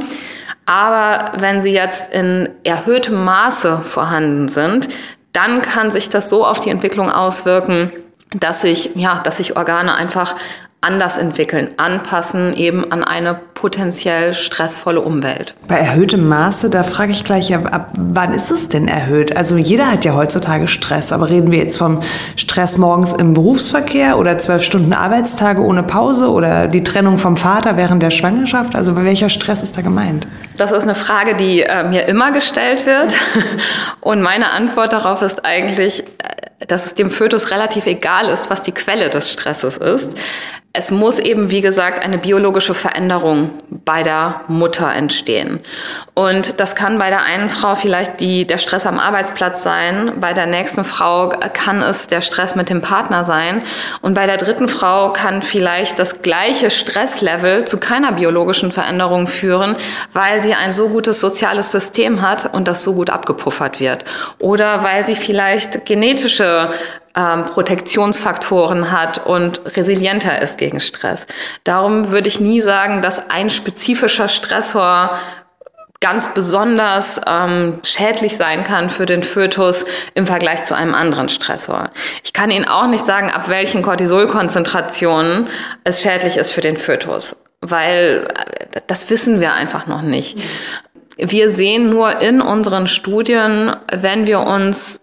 Aber 0.65 1.33
wenn 1.39 1.61
sie 1.61 1.71
jetzt 1.71 2.13
in 2.13 2.49
erhöhtem 2.63 3.23
Maße 3.23 3.79
vorhanden 3.79 4.47
sind, 4.47 4.87
dann 5.33 5.61
kann 5.61 5.89
sich 5.89 6.09
das 6.09 6.29
so 6.29 6.45
auf 6.45 6.59
die 6.59 6.69
Entwicklung 6.69 7.11
auswirken, 7.11 7.91
dass 8.31 8.61
sich, 8.61 8.91
ja, 8.95 9.19
dass 9.19 9.37
sich 9.37 9.57
Organe 9.57 9.95
einfach 9.95 10.35
anders 10.83 11.17
entwickeln, 11.17 11.69
anpassen 11.77 12.53
eben 12.53 12.91
an 12.91 13.03
eine 13.03 13.39
potenziell 13.53 14.33
stressvolle 14.33 14.99
Umwelt. 14.99 15.55
Bei 15.67 15.77
erhöhtem 15.77 16.27
Maße, 16.27 16.69
da 16.69 16.83
frage 16.83 17.13
ich 17.13 17.23
gleich, 17.23 17.55
ab 17.55 17.93
wann 17.97 18.33
ist 18.33 18.51
es 18.51 18.67
denn 18.67 18.89
erhöht? 18.89 19.37
Also 19.37 19.55
jeder 19.55 19.89
hat 19.89 20.03
ja 20.03 20.15
heutzutage 20.15 20.67
Stress, 20.67 21.13
aber 21.13 21.29
reden 21.29 21.51
wir 21.51 21.59
jetzt 21.59 21.77
vom 21.77 22.01
Stress 22.35 22.77
morgens 22.77 23.13
im 23.13 23.33
Berufsverkehr 23.33 24.17
oder 24.17 24.37
zwölf 24.37 24.63
Stunden 24.63 24.91
Arbeitstage 24.91 25.61
ohne 25.61 25.83
Pause 25.83 26.29
oder 26.29 26.67
die 26.67 26.83
Trennung 26.83 27.17
vom 27.17 27.37
Vater 27.37 27.77
während 27.77 28.03
der 28.03 28.11
Schwangerschaft? 28.11 28.75
Also 28.75 28.95
welcher 28.97 29.29
Stress 29.29 29.63
ist 29.63 29.77
da 29.77 29.81
gemeint? 29.81 30.27
Das 30.57 30.73
ist 30.73 30.83
eine 30.83 30.95
Frage, 30.95 31.35
die 31.35 31.61
äh, 31.61 31.87
mir 31.87 32.07
immer 32.09 32.31
gestellt 32.31 32.85
wird. 32.85 33.15
Und 34.01 34.21
meine 34.21 34.51
Antwort 34.51 34.91
darauf 34.91 35.21
ist 35.21 35.45
eigentlich, 35.45 36.01
äh, 36.01 36.05
dass 36.59 36.85
es 36.85 36.93
dem 36.93 37.09
Fötus 37.09 37.51
relativ 37.51 37.85
egal 37.85 38.29
ist, 38.29 38.49
was 38.49 38.61
die 38.61 38.71
Quelle 38.71 39.09
des 39.09 39.31
Stresses 39.31 39.77
ist. 39.77 40.17
Es 40.75 40.89
muss 40.89 41.19
eben, 41.19 41.51
wie 41.51 41.61
gesagt, 41.61 42.03
eine 42.03 42.17
biologische 42.17 42.73
Veränderung 42.73 43.51
bei 43.69 44.01
der 44.01 44.41
Mutter 44.47 44.91
entstehen. 44.91 45.59
Und 46.15 46.59
das 46.59 46.75
kann 46.75 46.97
bei 46.97 47.11
der 47.11 47.21
einen 47.21 47.51
Frau 47.51 47.75
vielleicht 47.75 48.19
die, 48.19 48.47
der 48.47 48.57
Stress 48.57 48.87
am 48.87 48.97
Arbeitsplatz 48.97 49.61
sein, 49.61 50.13
bei 50.19 50.33
der 50.33 50.47
nächsten 50.47 50.83
Frau 50.83 51.29
kann 51.29 51.83
es 51.83 52.07
der 52.07 52.21
Stress 52.21 52.55
mit 52.55 52.71
dem 52.71 52.81
Partner 52.81 53.23
sein 53.23 53.61
und 54.01 54.15
bei 54.15 54.25
der 54.25 54.37
dritten 54.37 54.67
Frau 54.67 55.13
kann 55.13 55.43
vielleicht 55.43 55.99
das 55.99 56.23
gleiche 56.23 56.71
Stresslevel 56.71 57.65
zu 57.65 57.77
keiner 57.77 58.13
biologischen 58.13 58.71
Veränderung 58.71 59.27
führen, 59.27 59.75
weil 60.11 60.41
sie 60.41 60.55
ein 60.55 60.71
so 60.71 60.89
gutes 60.89 61.19
soziales 61.19 61.71
System 61.71 62.23
hat 62.23 62.51
und 62.51 62.67
das 62.67 62.83
so 62.83 62.95
gut 62.95 63.11
abgepuffert 63.11 63.79
wird. 63.79 64.05
Oder 64.39 64.83
weil 64.83 65.05
sie 65.05 65.15
vielleicht 65.15 65.85
genetische 65.85 66.42
ähm, 67.15 67.45
Protektionsfaktoren 67.45 68.91
hat 68.91 69.25
und 69.25 69.61
resilienter 69.77 70.41
ist 70.41 70.57
gegen 70.57 70.79
Stress. 70.79 71.27
Darum 71.63 72.11
würde 72.11 72.27
ich 72.27 72.39
nie 72.39 72.61
sagen, 72.61 73.01
dass 73.01 73.29
ein 73.29 73.49
spezifischer 73.49 74.27
Stressor 74.27 75.17
ganz 76.03 76.33
besonders 76.33 77.21
ähm, 77.25 77.79
schädlich 77.83 78.35
sein 78.35 78.65
kann 78.65 78.89
für 78.89 79.05
den 79.05 79.23
Fötus 79.23 79.85
im 80.15 80.25
Vergleich 80.25 80.63
zu 80.63 80.75
einem 80.75 80.95
anderen 80.95 81.29
Stressor. 81.29 81.89
Ich 82.25 82.33
kann 82.33 82.51
Ihnen 82.51 82.67
auch 82.67 82.87
nicht 82.87 83.05
sagen, 83.05 83.31
ab 83.31 83.47
welchen 83.47 83.83
Cortisolkonzentrationen 83.83 85.47
es 85.85 86.01
schädlich 86.01 86.35
ist 86.35 86.51
für 86.51 86.59
den 86.59 86.75
Fötus, 86.75 87.37
weil 87.61 88.27
äh, 88.35 88.81
das 88.87 89.09
wissen 89.09 89.39
wir 89.39 89.53
einfach 89.53 89.87
noch 89.87 90.01
nicht. 90.01 90.39
Wir 91.15 91.49
sehen 91.51 91.89
nur 91.89 92.21
in 92.21 92.41
unseren 92.41 92.87
Studien, 92.87 93.73
wenn 93.93 94.27
wir 94.27 94.41
uns 94.41 94.99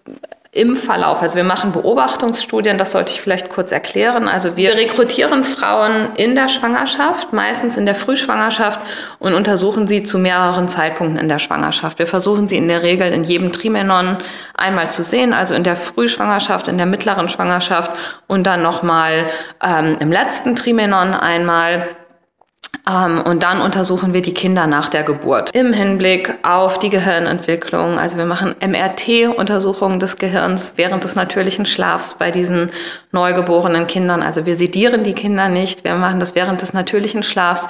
im 0.53 0.75
Verlauf. 0.75 1.23
Also 1.23 1.37
wir 1.37 1.45
machen 1.45 1.71
Beobachtungsstudien, 1.71 2.77
das 2.77 2.91
sollte 2.91 3.13
ich 3.13 3.21
vielleicht 3.21 3.51
kurz 3.51 3.71
erklären. 3.71 4.27
Also 4.27 4.57
wir 4.57 4.75
rekrutieren 4.75 5.45
Frauen 5.45 6.17
in 6.17 6.35
der 6.35 6.49
Schwangerschaft, 6.49 7.33
meistens 7.33 7.77
in 7.77 7.87
der 7.87 7.95
Frühschwangerschaft 7.95 8.81
und 9.21 9.35
untersuchen 9.35 9.87
sie 9.87 10.03
zu 10.03 10.19
mehreren 10.19 10.67
Zeitpunkten 10.67 11.19
in 11.19 11.29
der 11.29 11.39
Schwangerschaft. 11.39 12.01
Wir 12.01 12.09
versuchen 12.09 12.49
sie 12.49 12.57
in 12.57 12.67
der 12.67 12.83
Regel 12.83 13.13
in 13.13 13.23
jedem 13.23 13.53
Trimenon 13.53 14.19
einmal 14.55 14.91
zu 14.91 15.05
sehen, 15.05 15.33
also 15.33 15.55
in 15.55 15.63
der 15.63 15.77
Frühschwangerschaft, 15.77 16.67
in 16.67 16.79
der 16.79 16.87
mittleren 16.87 17.29
Schwangerschaft 17.29 17.93
und 18.27 18.45
dann 18.45 18.61
nochmal 18.61 19.27
ähm, 19.65 19.99
im 20.01 20.11
letzten 20.11 20.57
Trimenon 20.57 21.15
einmal. 21.15 21.91
Ähm, 22.91 23.23
und 23.23 23.43
dann 23.43 23.61
untersuchen 23.61 24.13
wir 24.13 24.23
die 24.23 24.35
Kinder 24.35 24.67
nach 24.67 24.89
der 24.89 25.03
Geburt 25.03 25.51
im 25.55 25.73
Hinblick 25.73 26.35
auf 26.43 26.79
die 26.79 26.91
Gehirnentwicklung. 26.91 27.99
Also 27.99 28.19
wir 28.19 28.27
machen 28.27 28.55
MRT-Untersuchungen 28.61 29.99
des 29.99 30.17
Gehirns 30.17 30.75
während 30.77 31.05
des 31.05 31.15
natürlichen 31.15 31.67
Schlafs 31.67 32.15
bei 32.15 32.31
diesen 32.31 32.71
neugeborenen 33.13 33.87
Kindern. 33.87 34.23
Also 34.23 34.47
wir 34.47 34.57
sedieren 34.57 35.03
die 35.03 35.15
Kinder 35.15 35.49
nicht, 35.49 35.85
wir 35.85 35.95
machen 35.95 36.21
das 36.21 36.35
während 36.35 36.63
des 36.63 36.73
natürlichen 36.73 37.23
Schlafs. 37.23 37.69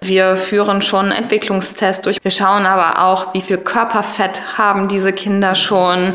Wir 0.00 0.36
führen 0.36 0.82
schon 0.82 1.10
Entwicklungstests 1.10 2.02
durch. 2.02 2.18
Wir 2.22 2.30
schauen 2.30 2.66
aber 2.66 3.02
auch, 3.04 3.34
wie 3.34 3.40
viel 3.40 3.58
Körperfett 3.58 4.58
haben 4.58 4.88
diese 4.88 5.12
Kinder 5.12 5.54
schon. 5.54 6.14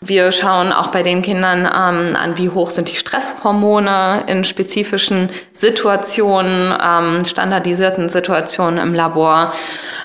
Wir 0.00 0.32
schauen 0.32 0.72
auch 0.72 0.88
bei 0.88 1.02
den 1.02 1.22
Kindern 1.22 1.60
ähm, 1.60 2.16
an, 2.16 2.36
wie 2.36 2.50
hoch 2.50 2.70
sind 2.70 2.90
die 2.90 2.96
Stresshormone 2.96 4.24
in 4.26 4.44
spezifischen 4.44 5.30
Situationen, 5.52 6.74
ähm, 6.82 7.24
standardisierten 7.96 8.08
Situationen 8.08 8.78
im 8.78 8.94
Labor. 8.94 9.52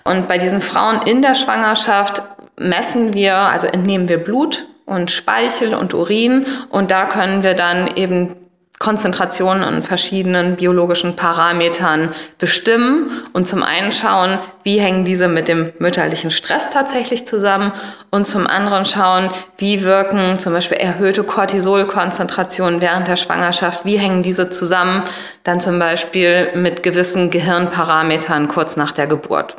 Und 0.04 0.28
bei 0.28 0.38
diesen 0.38 0.62
Frauen 0.62 1.02
in 1.06 1.22
der 1.22 1.36
Schwangerschaft 1.36 2.24
messen 2.58 3.14
wir, 3.14 3.36
also 3.36 3.68
entnehmen 3.68 4.08
wir 4.08 4.18
Blut 4.18 4.68
und 4.86 5.12
Speichel 5.12 5.74
und 5.74 5.94
Urin 5.94 6.46
und 6.70 6.92
da 6.92 7.06
können 7.06 7.44
wir 7.44 7.54
dann 7.54 7.96
eben 7.96 8.36
Konzentrationen 8.82 9.64
an 9.64 9.84
verschiedenen 9.84 10.56
biologischen 10.56 11.16
Parametern 11.16 12.10
bestimmen 12.40 13.12
und 13.32 13.46
zum 13.46 13.62
einen 13.62 13.92
schauen, 13.92 14.40
wie 14.64 14.80
hängen 14.80 15.06
diese 15.06 15.28
mit 15.28 15.48
dem 15.48 15.72
mütterlichen 15.78 16.32
Stress 16.32 16.72
tatsächlich 16.72 17.28
zusammen 17.28 17.74
und 18.10 18.24
zum 18.26 18.48
anderen 18.48 18.86
schauen, 18.86 19.30
wie 19.60 19.84
wirken 19.84 20.40
zum 20.40 20.54
Beispiel 20.54 20.78
erhöhte 20.78 21.24
Cortisolkonzentrationen 21.24 22.82
während 22.82 23.08
der 23.08 23.18
Schwangerschaft, 23.18 23.86
wie 23.86 23.98
hängen 23.98 24.24
diese 24.24 24.50
zusammen 24.50 25.04
dann 25.44 25.60
zum 25.60 25.78
Beispiel 25.78 26.50
mit 26.56 26.82
gewissen 26.82 27.30
Gehirnparametern 27.30 28.48
kurz 28.48 28.78
nach 28.78 28.94
der 28.94 29.06
Geburt. 29.06 29.58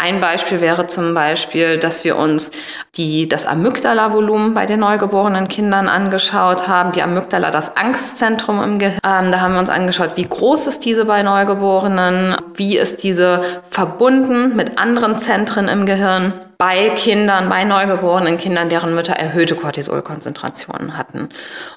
Ein 0.00 0.20
Beispiel 0.20 0.60
wäre 0.60 0.86
zum 0.86 1.12
Beispiel, 1.12 1.76
dass 1.76 2.04
wir 2.04 2.16
uns 2.16 2.52
die, 2.96 3.28
das 3.28 3.46
Amygdala-Volumen 3.46 4.54
bei 4.54 4.64
den 4.64 4.78
neugeborenen 4.78 5.48
Kindern 5.48 5.88
angeschaut 5.88 6.68
haben. 6.68 6.92
Die 6.92 7.02
Amygdala, 7.02 7.50
das 7.50 7.76
Angstzentrum 7.76 8.62
im 8.62 8.78
Gehirn. 8.78 9.00
Ähm, 9.04 9.32
da 9.32 9.40
haben 9.40 9.54
wir 9.54 9.60
uns 9.60 9.70
angeschaut, 9.70 10.12
wie 10.14 10.22
groß 10.22 10.68
ist 10.68 10.84
diese 10.84 11.04
bei 11.04 11.22
Neugeborenen, 11.24 12.36
wie 12.54 12.78
ist 12.78 13.02
diese 13.02 13.40
verbunden 13.70 14.54
mit 14.54 14.78
anderen 14.78 15.18
Zentren 15.18 15.66
im 15.66 15.84
Gehirn 15.84 16.32
bei 16.60 16.90
Kindern, 16.90 17.48
bei 17.48 17.62
neugeborenen 17.62 18.36
Kindern, 18.36 18.68
deren 18.68 18.92
Mütter 18.92 19.12
erhöhte 19.12 19.54
Cortisolkonzentrationen 19.54 20.98
hatten. 20.98 21.28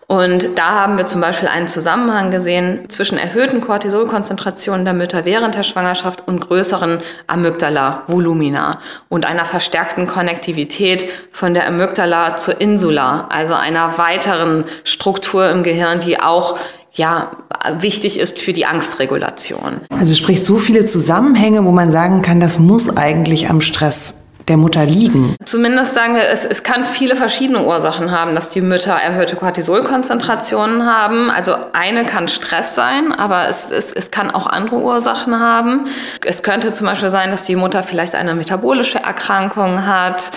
Und 0.07 0.57
da 0.57 0.71
haben 0.71 0.97
wir 0.97 1.05
zum 1.05 1.21
Beispiel 1.21 1.49
einen 1.49 1.67
Zusammenhang 1.67 2.31
gesehen 2.31 2.89
zwischen 2.89 3.19
erhöhten 3.19 3.61
Cortisolkonzentrationen 3.61 4.83
der 4.83 4.95
Mütter 4.95 5.23
während 5.23 5.53
der 5.53 5.61
Schwangerschaft 5.61 6.27
und 6.27 6.39
größeren 6.39 7.01
Amygdala-Volumina 7.27 8.79
und 9.07 9.27
einer 9.27 9.45
verstärkten 9.45 10.07
Konnektivität 10.07 11.07
von 11.31 11.53
der 11.53 11.67
Amygdala 11.67 12.35
zur 12.37 12.59
Insula, 12.59 13.27
also 13.29 13.53
einer 13.53 13.99
weiteren 13.99 14.65
Struktur 14.83 15.47
im 15.51 15.61
Gehirn, 15.61 15.99
die 15.99 16.19
auch 16.19 16.57
ja, 16.93 17.31
wichtig 17.77 18.19
ist 18.19 18.39
für 18.39 18.51
die 18.51 18.65
Angstregulation. 18.65 19.81
Also 19.91 20.15
sprich 20.15 20.43
so 20.43 20.57
viele 20.57 20.85
Zusammenhänge, 20.85 21.65
wo 21.65 21.71
man 21.71 21.91
sagen 21.91 22.23
kann, 22.23 22.39
das 22.39 22.57
muss 22.57 22.97
eigentlich 22.97 23.47
am 23.47 23.61
Stress 23.61 24.15
der 24.47 24.57
Mutter 24.57 24.85
liegen? 24.85 25.35
Zumindest 25.43 25.93
sagen 25.93 26.15
wir, 26.15 26.27
es, 26.27 26.45
es 26.45 26.63
kann 26.63 26.85
viele 26.85 27.15
verschiedene 27.15 27.63
Ursachen 27.63 28.11
haben, 28.11 28.35
dass 28.35 28.49
die 28.49 28.61
Mütter 28.61 28.93
erhöhte 28.93 29.35
Cortisolkonzentrationen 29.35 30.85
haben. 30.85 31.29
Also 31.29 31.55
eine 31.73 32.05
kann 32.05 32.27
Stress 32.27 32.75
sein, 32.75 33.13
aber 33.13 33.47
es, 33.47 33.71
es, 33.71 33.91
es 33.91 34.11
kann 34.11 34.31
auch 34.31 34.47
andere 34.47 34.77
Ursachen 34.77 35.39
haben. 35.39 35.85
Es 36.25 36.43
könnte 36.43 36.71
zum 36.71 36.87
Beispiel 36.87 37.09
sein, 37.09 37.31
dass 37.31 37.43
die 37.43 37.55
Mutter 37.55 37.83
vielleicht 37.83 38.15
eine 38.15 38.35
metabolische 38.35 38.99
Erkrankung 38.99 39.85
hat. 39.85 40.31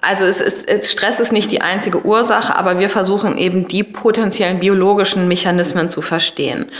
Also 0.00 0.24
es 0.24 0.40
ist, 0.40 0.90
Stress 0.90 1.20
ist 1.20 1.32
nicht 1.32 1.52
die 1.52 1.60
einzige 1.60 2.04
Ursache, 2.04 2.56
aber 2.56 2.80
wir 2.80 2.90
versuchen 2.90 3.38
eben 3.38 3.68
die 3.68 3.84
potenziellen 3.84 4.58
biologischen 4.58 5.28
Mechanismen 5.28 5.90
zu 5.90 6.02
verstehen. 6.02 6.70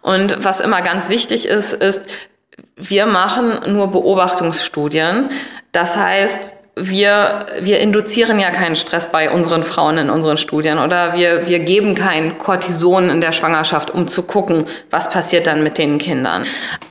Und 0.00 0.44
was 0.44 0.60
immer 0.60 0.82
ganz 0.82 1.08
wichtig 1.08 1.46
ist, 1.46 1.74
ist, 1.74 2.02
wir 2.76 3.06
machen 3.06 3.72
nur 3.72 3.92
Beobachtungsstudien. 3.92 5.28
Das 5.72 5.96
heißt, 5.96 6.52
wir, 6.74 7.44
wir 7.60 7.80
induzieren 7.80 8.38
ja 8.38 8.50
keinen 8.50 8.76
Stress 8.76 9.12
bei 9.12 9.30
unseren 9.30 9.62
Frauen 9.62 9.98
in 9.98 10.08
unseren 10.08 10.38
Studien 10.38 10.78
oder 10.78 11.12
wir, 11.12 11.46
wir 11.46 11.58
geben 11.58 11.94
kein 11.94 12.38
Cortison 12.38 13.10
in 13.10 13.20
der 13.20 13.32
Schwangerschaft, 13.32 13.90
um 13.90 14.08
zu 14.08 14.22
gucken, 14.22 14.64
was 14.88 15.10
passiert 15.10 15.46
dann 15.46 15.62
mit 15.62 15.76
den 15.76 15.98
Kindern. 15.98 16.44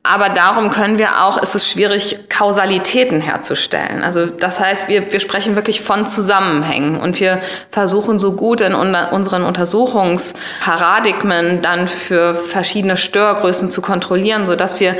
Aber 0.04 0.30
darum 0.30 0.70
können 0.70 1.00
wir 1.00 1.26
auch, 1.26 1.42
ist 1.42 1.56
es 1.56 1.68
schwierig, 1.68 2.30
Kausalitäten 2.30 3.22
herzustellen. 3.22 4.04
Also 4.04 4.28
das 4.28 4.60
heißt, 4.60 4.88
wir, 4.88 5.12
wir 5.12 5.20
sprechen 5.20 5.56
wirklich 5.56 5.82
von 5.82 6.06
Zusammenhängen 6.06 7.00
und 7.00 7.20
wir 7.20 7.40
versuchen 7.72 8.20
so 8.20 8.34
gut 8.34 8.62
in 8.62 8.76
unseren 8.76 9.44
Untersuchungsparadigmen 9.44 11.64
dann 11.64 11.88
für 11.88 12.36
verschiedene 12.36 12.98
Störgrößen 12.98 13.72
zu 13.72 13.82
kontrollieren, 13.82 14.46
sodass 14.46 14.80
wir 14.80 14.96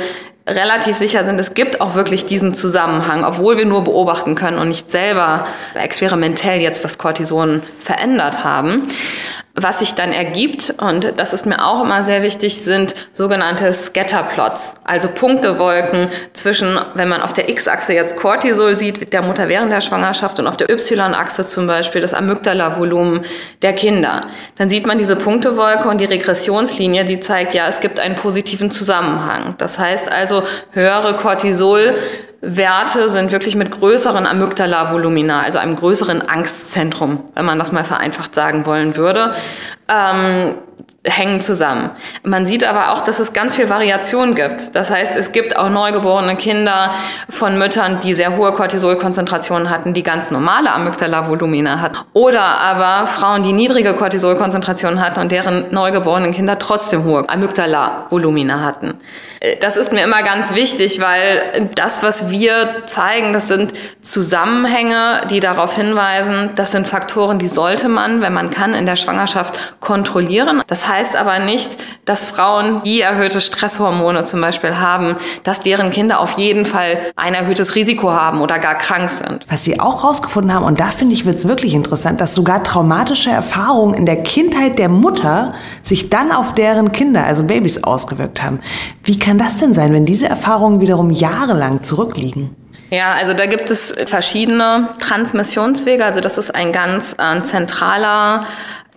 relativ 0.46 0.96
sicher 0.96 1.24
sind, 1.24 1.38
es 1.38 1.54
gibt 1.54 1.80
auch 1.80 1.94
wirklich 1.94 2.26
diesen 2.26 2.54
Zusammenhang, 2.54 3.24
obwohl 3.24 3.58
wir 3.58 3.66
nur 3.66 3.84
beobachten 3.84 4.34
können 4.34 4.58
und 4.58 4.68
nicht 4.68 4.90
selber 4.90 5.44
experimentell 5.74 6.60
jetzt 6.60 6.84
das 6.84 6.98
Cortison 6.98 7.62
verändert 7.80 8.44
haben. 8.44 8.88
Was 9.54 9.80
sich 9.80 9.94
dann 9.94 10.12
ergibt, 10.12 10.74
und 10.78 11.12
das 11.18 11.34
ist 11.34 11.44
mir 11.44 11.62
auch 11.62 11.84
immer 11.84 12.04
sehr 12.04 12.22
wichtig, 12.22 12.62
sind 12.62 12.94
sogenannte 13.12 13.70
Scatterplots, 13.74 14.76
also 14.82 15.08
Punktewolken 15.08 16.08
zwischen, 16.32 16.80
wenn 16.94 17.08
man 17.08 17.20
auf 17.20 17.34
der 17.34 17.50
X-Achse 17.50 17.92
jetzt 17.92 18.16
Cortisol 18.16 18.78
sieht, 18.78 19.12
der 19.12 19.20
Mutter 19.20 19.48
während 19.48 19.70
der 19.70 19.82
Schwangerschaft 19.82 20.38
und 20.38 20.46
auf 20.46 20.56
der 20.56 20.70
Y-Achse 20.70 21.44
zum 21.44 21.66
Beispiel 21.66 22.00
das 22.00 22.14
Amygdala-Volumen 22.14 23.26
der 23.60 23.74
Kinder. 23.74 24.22
Dann 24.56 24.70
sieht 24.70 24.86
man 24.86 24.96
diese 24.96 25.16
Punktewolke 25.16 25.86
und 25.86 26.00
die 26.00 26.06
Regressionslinie, 26.06 27.04
die 27.04 27.20
zeigt, 27.20 27.52
ja, 27.52 27.68
es 27.68 27.80
gibt 27.80 28.00
einen 28.00 28.14
positiven 28.14 28.70
Zusammenhang. 28.70 29.54
Das 29.58 29.78
heißt 29.78 30.10
also, 30.10 30.44
höhere 30.70 31.14
Cortisol 31.16 31.94
Werte 32.44 33.08
sind 33.08 33.30
wirklich 33.30 33.54
mit 33.54 33.70
größeren 33.70 34.26
Amygdala-Volumina, 34.26 35.42
also 35.42 35.60
einem 35.60 35.76
größeren 35.76 36.28
Angstzentrum, 36.28 37.22
wenn 37.36 37.44
man 37.44 37.56
das 37.56 37.70
mal 37.70 37.84
vereinfacht 37.84 38.34
sagen 38.34 38.66
wollen 38.66 38.96
würde. 38.96 39.32
Ähm, 39.92 40.54
hängen 41.04 41.40
zusammen. 41.40 41.90
Man 42.22 42.46
sieht 42.46 42.62
aber 42.62 42.92
auch, 42.92 43.00
dass 43.00 43.18
es 43.18 43.32
ganz 43.32 43.56
viel 43.56 43.68
Variation 43.68 44.36
gibt. 44.36 44.74
Das 44.76 44.90
heißt, 44.90 45.16
es 45.16 45.32
gibt 45.32 45.56
auch 45.56 45.68
neugeborene 45.68 46.36
Kinder 46.36 46.92
von 47.28 47.58
Müttern, 47.58 47.98
die 48.00 48.14
sehr 48.14 48.36
hohe 48.36 48.52
Cortisolkonzentrationen 48.52 49.68
hatten, 49.68 49.94
die 49.94 50.04
ganz 50.04 50.30
normale 50.30 50.70
Amygdala-Volumina 50.70 51.80
hatten. 51.80 51.98
Oder 52.12 52.42
aber 52.42 53.08
Frauen, 53.08 53.42
die 53.42 53.52
niedrige 53.52 53.94
Cortisolkonzentrationen 53.94 55.00
hatten 55.00 55.18
und 55.18 55.32
deren 55.32 55.72
neugeborenen 55.72 56.32
Kinder 56.32 56.56
trotzdem 56.58 57.02
hohe 57.02 57.28
Amygdala-Volumina 57.28 58.60
hatten. 58.60 58.94
Das 59.58 59.76
ist 59.76 59.92
mir 59.92 60.04
immer 60.04 60.22
ganz 60.22 60.54
wichtig, 60.54 61.00
weil 61.00 61.68
das, 61.74 62.04
was 62.04 62.30
wir 62.30 62.84
zeigen, 62.86 63.32
das 63.32 63.48
sind 63.48 63.72
Zusammenhänge, 64.00 65.22
die 65.30 65.40
darauf 65.40 65.74
hinweisen, 65.74 66.50
das 66.54 66.70
sind 66.70 66.86
Faktoren, 66.86 67.40
die 67.40 67.48
sollte 67.48 67.88
man, 67.88 68.20
wenn 68.20 68.32
man 68.32 68.50
kann, 68.50 68.72
in 68.72 68.86
der 68.86 68.94
Schwangerschaft 68.94 69.58
kontrollieren. 69.82 70.62
Das 70.68 70.88
heißt 70.88 71.16
aber 71.16 71.40
nicht, 71.40 71.76
dass 72.06 72.24
Frauen, 72.24 72.82
die 72.84 73.02
erhöhte 73.02 73.40
Stresshormone 73.42 74.22
zum 74.22 74.40
Beispiel 74.40 74.78
haben, 74.78 75.16
dass 75.42 75.60
deren 75.60 75.90
Kinder 75.90 76.20
auf 76.20 76.38
jeden 76.38 76.64
Fall 76.64 76.98
ein 77.16 77.34
erhöhtes 77.34 77.74
Risiko 77.74 78.10
haben 78.12 78.40
oder 78.40 78.58
gar 78.58 78.76
krank 78.76 79.10
sind. 79.10 79.44
Was 79.50 79.64
Sie 79.64 79.78
auch 79.78 80.02
herausgefunden 80.02 80.54
haben, 80.54 80.64
und 80.64 80.80
da 80.80 80.86
finde 80.86 81.14
ich, 81.14 81.26
wird 81.26 81.36
es 81.36 81.46
wirklich 81.46 81.74
interessant, 81.74 82.20
dass 82.20 82.34
sogar 82.34 82.62
traumatische 82.62 83.30
Erfahrungen 83.30 83.94
in 83.94 84.06
der 84.06 84.22
Kindheit 84.22 84.78
der 84.78 84.88
Mutter 84.88 85.52
sich 85.82 86.08
dann 86.08 86.32
auf 86.32 86.54
deren 86.54 86.92
Kinder, 86.92 87.26
also 87.26 87.44
Babys, 87.44 87.82
ausgewirkt 87.82 88.42
haben. 88.42 88.60
Wie 89.02 89.18
kann 89.18 89.36
das 89.36 89.58
denn 89.58 89.74
sein, 89.74 89.92
wenn 89.92 90.06
diese 90.06 90.28
Erfahrungen 90.28 90.80
wiederum 90.80 91.10
jahrelang 91.10 91.82
zurückliegen? 91.82 92.56
Ja, 92.92 93.14
also 93.14 93.32
da 93.32 93.46
gibt 93.46 93.70
es 93.70 93.94
verschiedene 94.04 94.90
Transmissionswege. 94.98 96.04
Also 96.04 96.20
das 96.20 96.36
ist 96.36 96.54
ein 96.54 96.72
ganz 96.72 97.16
äh, 97.18 97.40
zentraler 97.40 98.44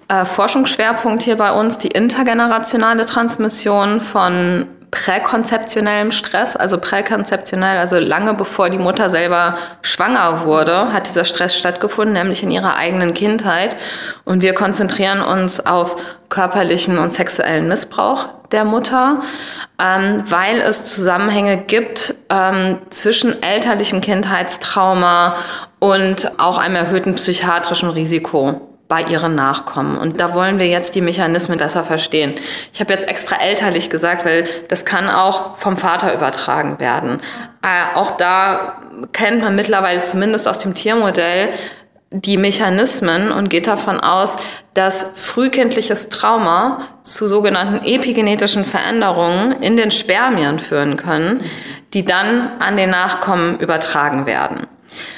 äh, 0.08 0.26
Forschungsschwerpunkt 0.26 1.24
hier 1.24 1.38
bei 1.38 1.52
uns, 1.52 1.78
die 1.78 1.88
intergenerationale 1.88 3.06
Transmission 3.06 4.02
von 4.02 4.68
präkonzeptionellem 4.92 6.10
Stress, 6.12 6.56
also 6.56 6.78
präkonzeptionell, 6.78 7.78
also 7.78 7.98
lange 7.98 8.34
bevor 8.34 8.70
die 8.70 8.78
Mutter 8.78 9.10
selber 9.10 9.58
schwanger 9.82 10.46
wurde, 10.46 10.94
hat 10.94 11.08
dieser 11.08 11.26
Stress 11.26 11.58
stattgefunden, 11.58 12.14
nämlich 12.14 12.44
in 12.44 12.52
ihrer 12.52 12.78
eigenen 12.78 13.14
Kindheit. 13.14 13.76
Und 14.24 14.42
wir 14.42 14.54
konzentrieren 14.54 15.22
uns 15.22 15.66
auf 15.66 15.98
körperlichen 16.30 16.98
und 16.98 17.12
sexuellen 17.12 17.68
Missbrauch 17.68 18.30
der 18.52 18.64
Mutter, 18.64 19.20
ähm, 19.82 20.24
weil 20.30 20.62
es 20.62 20.86
Zusammenhänge 20.86 21.58
gibt 21.58 22.16
ähm, 22.30 22.78
zwischen 22.90 23.44
elterlichem 23.44 24.00
Kindheitstrauma 24.00 25.36
und 25.80 26.32
auch 26.40 26.58
einem 26.58 26.76
erhöhten 26.76 27.16
psychiatrischen 27.16 27.90
Risiko 27.90 28.75
bei 28.88 29.02
ihren 29.02 29.36
Nachkommen. 29.36 29.98
Und 29.98 30.20
da 30.20 30.36
wollen 30.36 30.60
wir 30.60 30.68
jetzt 30.68 30.96
die 30.96 31.02
Mechanismen 31.02 31.58
besser 31.58 31.84
verstehen. 31.84 32.36
Ich 32.72 32.80
habe 32.80 32.94
jetzt 32.94 33.08
extra 33.08 33.38
elterlich 33.38 33.90
gesagt, 33.90 34.26
weil 34.26 34.44
das 34.68 34.86
kann 34.86 35.10
auch 35.10 35.58
vom 35.58 35.76
Vater 35.76 36.14
übertragen 36.14 36.80
werden. 36.80 37.20
Äh, 37.64 37.98
auch 37.98 38.12
da 38.12 38.82
kennt 39.12 39.42
man 39.42 39.56
mittlerweile 39.56 40.02
zumindest 40.02 40.48
aus 40.48 40.60
dem 40.60 40.76
Tiermodell 40.76 41.50
die 42.12 42.38
Mechanismen 42.38 43.32
und 43.32 43.50
geht 43.50 43.68
davon 43.68 44.00
aus, 44.00 44.38
dass 44.74 45.12
frühkindliches 45.16 46.10
Trauma 46.10 46.80
zu 47.04 47.28
sogenannten 47.28 47.86
epigenetischen 47.86 48.64
Veränderungen 48.64 49.52
in 49.62 49.76
den 49.76 49.92
Spermien 49.92 50.60
führen 50.60 50.96
können, 50.96 51.42
die 51.94 52.06
dann 52.06 52.60
an 52.60 52.78
den 52.78 52.92
Nachkommen 52.92 53.60
übertragen 53.60 54.26
werden. 54.26 54.68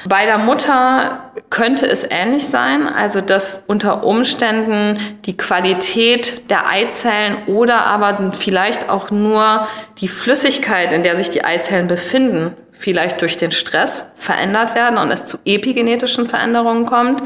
Bei 0.06 0.26
der 0.26 0.38
Mutter 0.38 1.32
könnte 1.50 1.86
es 1.86 2.06
ähnlich 2.10 2.48
sein, 2.48 2.88
also 2.88 3.22
dass 3.22 3.64
unter 3.68 4.04
Umständen 4.04 5.00
die 5.26 5.38
Qualität 5.38 6.50
der 6.50 6.68
Eizellen 6.68 7.46
oder 7.48 7.88
aber 7.88 8.32
vielleicht 8.34 8.90
auch 8.90 9.12
nur 9.12 9.68
die 10.00 10.08
Flüssigkeit, 10.08 10.94
in 10.94 11.04
der 11.04 11.16
sich 11.16 11.30
die 11.30 11.44
Eizellen 11.44 11.88
befinden, 11.88 12.56
vielleicht 12.72 13.22
durch 13.22 13.38
den 13.38 13.52
Stress 13.52 14.08
verändert 14.16 14.76
werden 14.76 14.98
und 14.98 15.12
es 15.12 15.26
zu 15.26 15.38
epigenetischen 15.46 16.28
Veränderungen 16.28 16.86
kommt. 16.86 17.22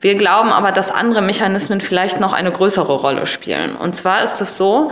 Wir 0.00 0.14
glauben 0.14 0.50
aber, 0.50 0.70
dass 0.70 0.92
andere 0.92 1.22
Mechanismen 1.22 1.80
vielleicht 1.80 2.20
noch 2.20 2.32
eine 2.32 2.52
größere 2.52 2.92
Rolle 2.92 3.26
spielen. 3.26 3.76
Und 3.76 3.94
zwar 3.94 4.22
ist 4.22 4.40
es 4.40 4.56
so, 4.56 4.90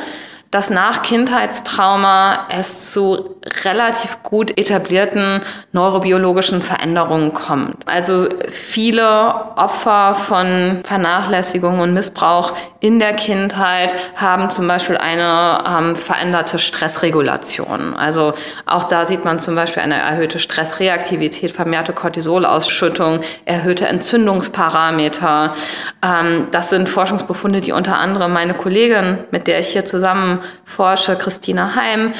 dass 0.50 0.70
nach 0.70 1.02
Kindheitstrauma 1.02 2.46
es 2.48 2.92
zu 2.92 3.36
relativ 3.64 4.22
gut 4.22 4.58
etablierten 4.58 5.42
neurobiologischen 5.72 6.62
Veränderungen 6.62 7.32
kommt. 7.32 7.86
Also 7.86 8.28
viele 8.50 9.34
Opfer 9.56 10.14
von 10.14 10.80
Vernachlässigung 10.84 11.80
und 11.80 11.94
Missbrauch 11.94 12.54
in 12.80 12.98
der 12.98 13.14
Kindheit 13.14 13.94
haben 14.16 14.50
zum 14.50 14.68
Beispiel 14.68 14.96
eine 14.96 15.64
ähm, 15.66 15.96
veränderte 15.96 16.58
Stressregulation. 16.58 17.94
Also 17.94 18.34
auch 18.64 18.84
da 18.84 19.04
sieht 19.04 19.24
man 19.24 19.38
zum 19.38 19.54
Beispiel 19.56 19.82
eine 19.82 19.96
erhöhte 19.96 20.38
Stressreaktivität, 20.38 21.52
vermehrte 21.52 21.92
Cortisolausschüttung, 21.92 23.20
erhöhte 23.44 23.88
Entzündungsparameter. 23.88 25.54
Ähm, 26.02 26.48
das 26.50 26.70
sind 26.70 26.88
Forschungsbefunde, 26.88 27.60
die 27.60 27.72
unter 27.72 27.98
anderem 27.98 28.32
meine 28.32 28.54
Kollegin, 28.54 29.18
mit 29.30 29.46
der 29.46 29.60
ich 29.60 29.68
hier 29.68 29.84
zusammen 29.84 30.35
forsche, 30.64 31.16
Christina 31.16 31.74
Heim, 31.74 32.12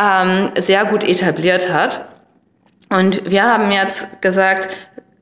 ähm, 0.00 0.50
sehr 0.56 0.84
gut 0.84 1.04
etabliert 1.04 1.72
hat. 1.72 2.06
Und 2.90 3.28
wir 3.28 3.44
haben 3.44 3.70
jetzt 3.70 4.22
gesagt, 4.22 4.68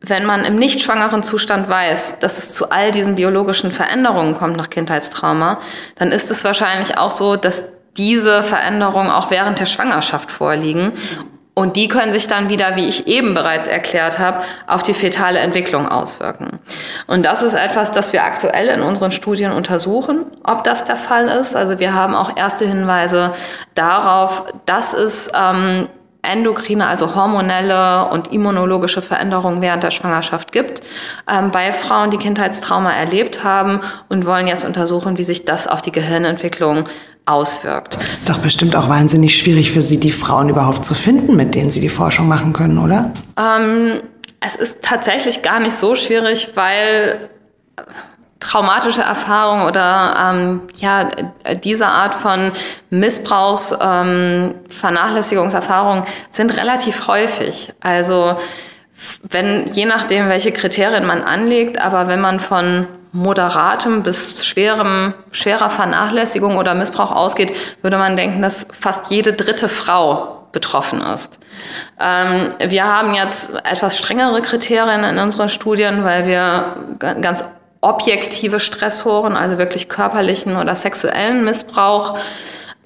wenn 0.00 0.26
man 0.26 0.44
im 0.44 0.56
nicht 0.56 0.80
schwangeren 0.80 1.22
Zustand 1.22 1.68
weiß, 1.68 2.18
dass 2.18 2.36
es 2.36 2.54
zu 2.54 2.70
all 2.70 2.90
diesen 2.90 3.14
biologischen 3.14 3.70
Veränderungen 3.70 4.34
kommt 4.34 4.56
nach 4.56 4.68
Kindheitstrauma, 4.68 5.60
dann 5.96 6.10
ist 6.10 6.30
es 6.30 6.42
wahrscheinlich 6.44 6.98
auch 6.98 7.12
so, 7.12 7.36
dass 7.36 7.64
diese 7.96 8.42
Veränderungen 8.42 9.10
auch 9.10 9.30
während 9.30 9.60
der 9.60 9.66
Schwangerschaft 9.66 10.32
vorliegen. 10.32 10.92
Und 11.54 11.76
die 11.76 11.88
können 11.88 12.12
sich 12.12 12.28
dann 12.28 12.48
wieder, 12.48 12.76
wie 12.76 12.86
ich 12.88 13.06
eben 13.06 13.34
bereits 13.34 13.66
erklärt 13.66 14.18
habe, 14.18 14.42
auf 14.66 14.82
die 14.82 14.94
fetale 14.94 15.38
Entwicklung 15.38 15.86
auswirken. 15.86 16.60
Und 17.06 17.26
das 17.26 17.42
ist 17.42 17.52
etwas, 17.52 17.90
das 17.90 18.14
wir 18.14 18.24
aktuell 18.24 18.68
in 18.68 18.80
unseren 18.80 19.12
Studien 19.12 19.52
untersuchen, 19.52 20.24
ob 20.44 20.64
das 20.64 20.84
der 20.84 20.96
Fall 20.96 21.28
ist. 21.28 21.54
Also 21.54 21.78
wir 21.78 21.92
haben 21.92 22.14
auch 22.14 22.36
erste 22.36 22.66
Hinweise 22.66 23.32
darauf, 23.74 24.44
dass 24.64 24.94
es 24.94 25.28
ähm, 25.34 25.88
endokrine, 26.22 26.86
also 26.86 27.16
hormonelle 27.16 28.08
und 28.08 28.32
immunologische 28.32 29.02
Veränderungen 29.02 29.60
während 29.60 29.82
der 29.82 29.90
Schwangerschaft 29.90 30.52
gibt, 30.52 30.80
ähm, 31.28 31.50
bei 31.50 31.72
Frauen, 31.72 32.10
die 32.10 32.16
Kindheitstrauma 32.16 32.92
erlebt 32.92 33.42
haben 33.42 33.80
und 34.08 34.24
wollen 34.24 34.46
jetzt 34.46 34.64
untersuchen, 34.64 35.18
wie 35.18 35.24
sich 35.24 35.44
das 35.44 35.66
auf 35.66 35.82
die 35.82 35.92
Gehirnentwicklung 35.92 36.84
auswirkt. 37.26 37.96
Das 37.96 38.12
ist 38.12 38.28
doch 38.28 38.38
bestimmt 38.38 38.74
auch 38.76 38.88
wahnsinnig 38.88 39.38
schwierig 39.38 39.72
für 39.72 39.82
Sie, 39.82 39.98
die 39.98 40.12
Frauen 40.12 40.48
überhaupt 40.48 40.84
zu 40.84 40.94
finden, 40.94 41.36
mit 41.36 41.54
denen 41.54 41.70
Sie 41.70 41.80
die 41.80 41.88
Forschung 41.88 42.28
machen 42.28 42.52
können, 42.52 42.78
oder? 42.78 43.12
Ähm, 43.38 44.02
es 44.40 44.56
ist 44.56 44.82
tatsächlich 44.82 45.42
gar 45.42 45.60
nicht 45.60 45.76
so 45.76 45.94
schwierig, 45.94 46.50
weil 46.54 47.30
traumatische 48.40 49.02
Erfahrungen 49.02 49.66
oder 49.66 50.14
ähm, 50.18 50.60
ja 50.76 51.08
diese 51.62 51.86
Art 51.86 52.14
von 52.14 52.52
Missbrauchs, 52.90 53.74
ähm, 53.80 54.54
Vernachlässigungserfahrungen 54.68 56.04
sind 56.30 56.56
relativ 56.56 57.06
häufig. 57.06 57.72
Also 57.80 58.36
wenn 59.28 59.68
je 59.68 59.86
nachdem, 59.86 60.28
welche 60.28 60.52
Kriterien 60.52 61.06
man 61.06 61.22
anlegt, 61.22 61.80
aber 61.80 62.08
wenn 62.08 62.20
man 62.20 62.40
von 62.40 62.86
moderatem 63.12 64.02
bis 64.02 64.44
schwerem, 64.46 65.14
schwerer 65.32 65.70
Vernachlässigung 65.70 66.56
oder 66.56 66.74
Missbrauch 66.74 67.12
ausgeht, 67.12 67.54
würde 67.82 67.98
man 67.98 68.16
denken, 68.16 68.40
dass 68.40 68.66
fast 68.72 69.10
jede 69.10 69.34
dritte 69.34 69.68
Frau 69.68 70.46
betroffen 70.52 71.00
ist. 71.00 71.38
Ähm, 72.00 72.54
wir 72.58 72.84
haben 72.84 73.14
jetzt 73.14 73.50
etwas 73.64 73.98
strengere 73.98 74.40
Kriterien 74.42 75.04
in 75.04 75.18
unseren 75.18 75.48
Studien, 75.48 76.04
weil 76.04 76.26
wir 76.26 76.76
ganz 77.20 77.44
objektive 77.80 78.60
Stressoren, 78.60 79.36
also 79.36 79.58
wirklich 79.58 79.88
körperlichen 79.88 80.56
oder 80.56 80.74
sexuellen 80.74 81.44
Missbrauch 81.44 82.18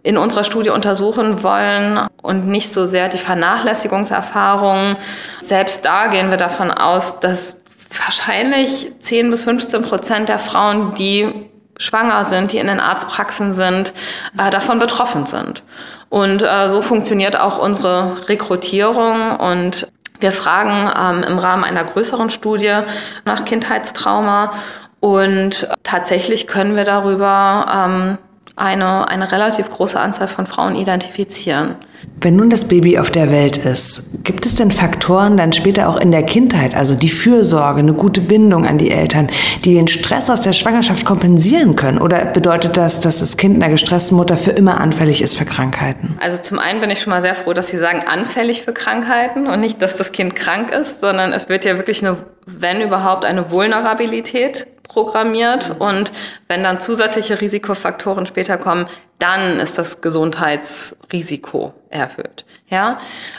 in 0.06 0.16
unserer 0.18 0.44
Studie 0.44 0.70
untersuchen 0.70 1.42
wollen 1.42 1.98
und 2.22 2.46
nicht 2.46 2.72
so 2.72 2.86
sehr 2.86 3.08
die 3.08 3.18
Vernachlässigungserfahrungen. 3.18 4.96
Selbst 5.40 5.84
da 5.84 6.06
gehen 6.06 6.30
wir 6.30 6.38
davon 6.38 6.70
aus, 6.70 7.18
dass 7.18 7.60
wahrscheinlich 8.04 8.92
10 9.00 9.30
bis 9.30 9.42
15 9.42 9.82
Prozent 9.82 10.28
der 10.28 10.38
Frauen, 10.38 10.94
die 10.94 11.50
schwanger 11.76 12.24
sind, 12.24 12.52
die 12.52 12.58
in 12.58 12.68
den 12.68 12.78
Arztpraxen 12.78 13.52
sind, 13.52 13.92
äh, 14.38 14.48
davon 14.50 14.78
betroffen 14.78 15.26
sind. 15.26 15.64
Und 16.08 16.40
äh, 16.40 16.68
so 16.68 16.82
funktioniert 16.82 17.38
auch 17.38 17.58
unsere 17.58 18.28
Rekrutierung 18.28 19.34
und 19.36 19.88
wir 20.20 20.30
fragen 20.30 20.88
ähm, 20.96 21.24
im 21.28 21.38
Rahmen 21.40 21.64
einer 21.64 21.82
größeren 21.82 22.30
Studie 22.30 22.78
nach 23.24 23.44
Kindheitstrauma 23.44 24.52
und 25.00 25.68
tatsächlich 25.82 26.46
können 26.46 26.76
wir 26.76 26.84
darüber 26.84 27.66
ähm, 27.86 28.18
eine, 28.56 29.08
eine 29.08 29.30
relativ 29.30 29.70
große 29.70 30.00
Anzahl 30.00 30.28
von 30.28 30.46
Frauen 30.46 30.76
identifizieren. 30.76 31.76
Wenn 32.18 32.36
nun 32.36 32.48
das 32.48 32.66
Baby 32.66 32.98
auf 32.98 33.10
der 33.10 33.30
Welt 33.30 33.58
ist, 33.58 34.24
gibt 34.24 34.46
es 34.46 34.54
denn 34.54 34.70
Faktoren 34.70 35.36
dann 35.36 35.52
später 35.52 35.88
auch 35.88 35.96
in 35.96 36.10
der 36.10 36.22
Kindheit, 36.22 36.74
also 36.74 36.94
die 36.94 37.10
Fürsorge, 37.10 37.80
eine 37.80 37.92
gute 37.92 38.22
Bindung 38.22 38.64
an 38.66 38.78
die 38.78 38.90
Eltern, 38.90 39.28
die 39.64 39.74
den 39.74 39.86
Stress 39.86 40.30
aus 40.30 40.40
der 40.40 40.54
Schwangerschaft 40.54 41.04
kompensieren 41.04 41.76
können? 41.76 41.98
Oder 41.98 42.24
bedeutet 42.24 42.78
das, 42.78 43.00
dass 43.00 43.18
das 43.18 43.36
Kind 43.36 43.56
einer 43.56 43.70
gestressten 43.70 44.16
Mutter 44.16 44.38
für 44.38 44.52
immer 44.52 44.80
anfällig 44.80 45.20
ist 45.20 45.36
für 45.36 45.44
Krankheiten? 45.44 46.16
Also 46.22 46.38
zum 46.38 46.58
einen 46.58 46.80
bin 46.80 46.88
ich 46.88 47.00
schon 47.00 47.10
mal 47.10 47.20
sehr 47.20 47.34
froh, 47.34 47.52
dass 47.52 47.68
Sie 47.68 47.78
sagen 47.78 48.02
anfällig 48.06 48.62
für 48.62 48.72
Krankheiten 48.72 49.46
und 49.46 49.60
nicht, 49.60 49.82
dass 49.82 49.96
das 49.96 50.12
Kind 50.12 50.34
krank 50.34 50.70
ist, 50.70 51.00
sondern 51.00 51.34
es 51.34 51.50
wird 51.50 51.66
ja 51.66 51.76
wirklich 51.76 52.02
eine, 52.02 52.16
wenn 52.46 52.80
überhaupt, 52.80 53.26
eine 53.26 53.50
Vulnerabilität 53.50 54.66
programmiert 54.88 55.74
und 55.78 56.12
wenn 56.48 56.62
dann 56.62 56.80
zusätzliche 56.80 57.40
Risikofaktoren 57.40 58.26
später 58.26 58.58
kommen, 58.58 58.86
dann 59.18 59.58
ist 59.60 59.78
das 59.78 60.02
Gesundheitsrisiko 60.02 61.72
erhöht. 61.88 62.44
Ja? 62.68 62.98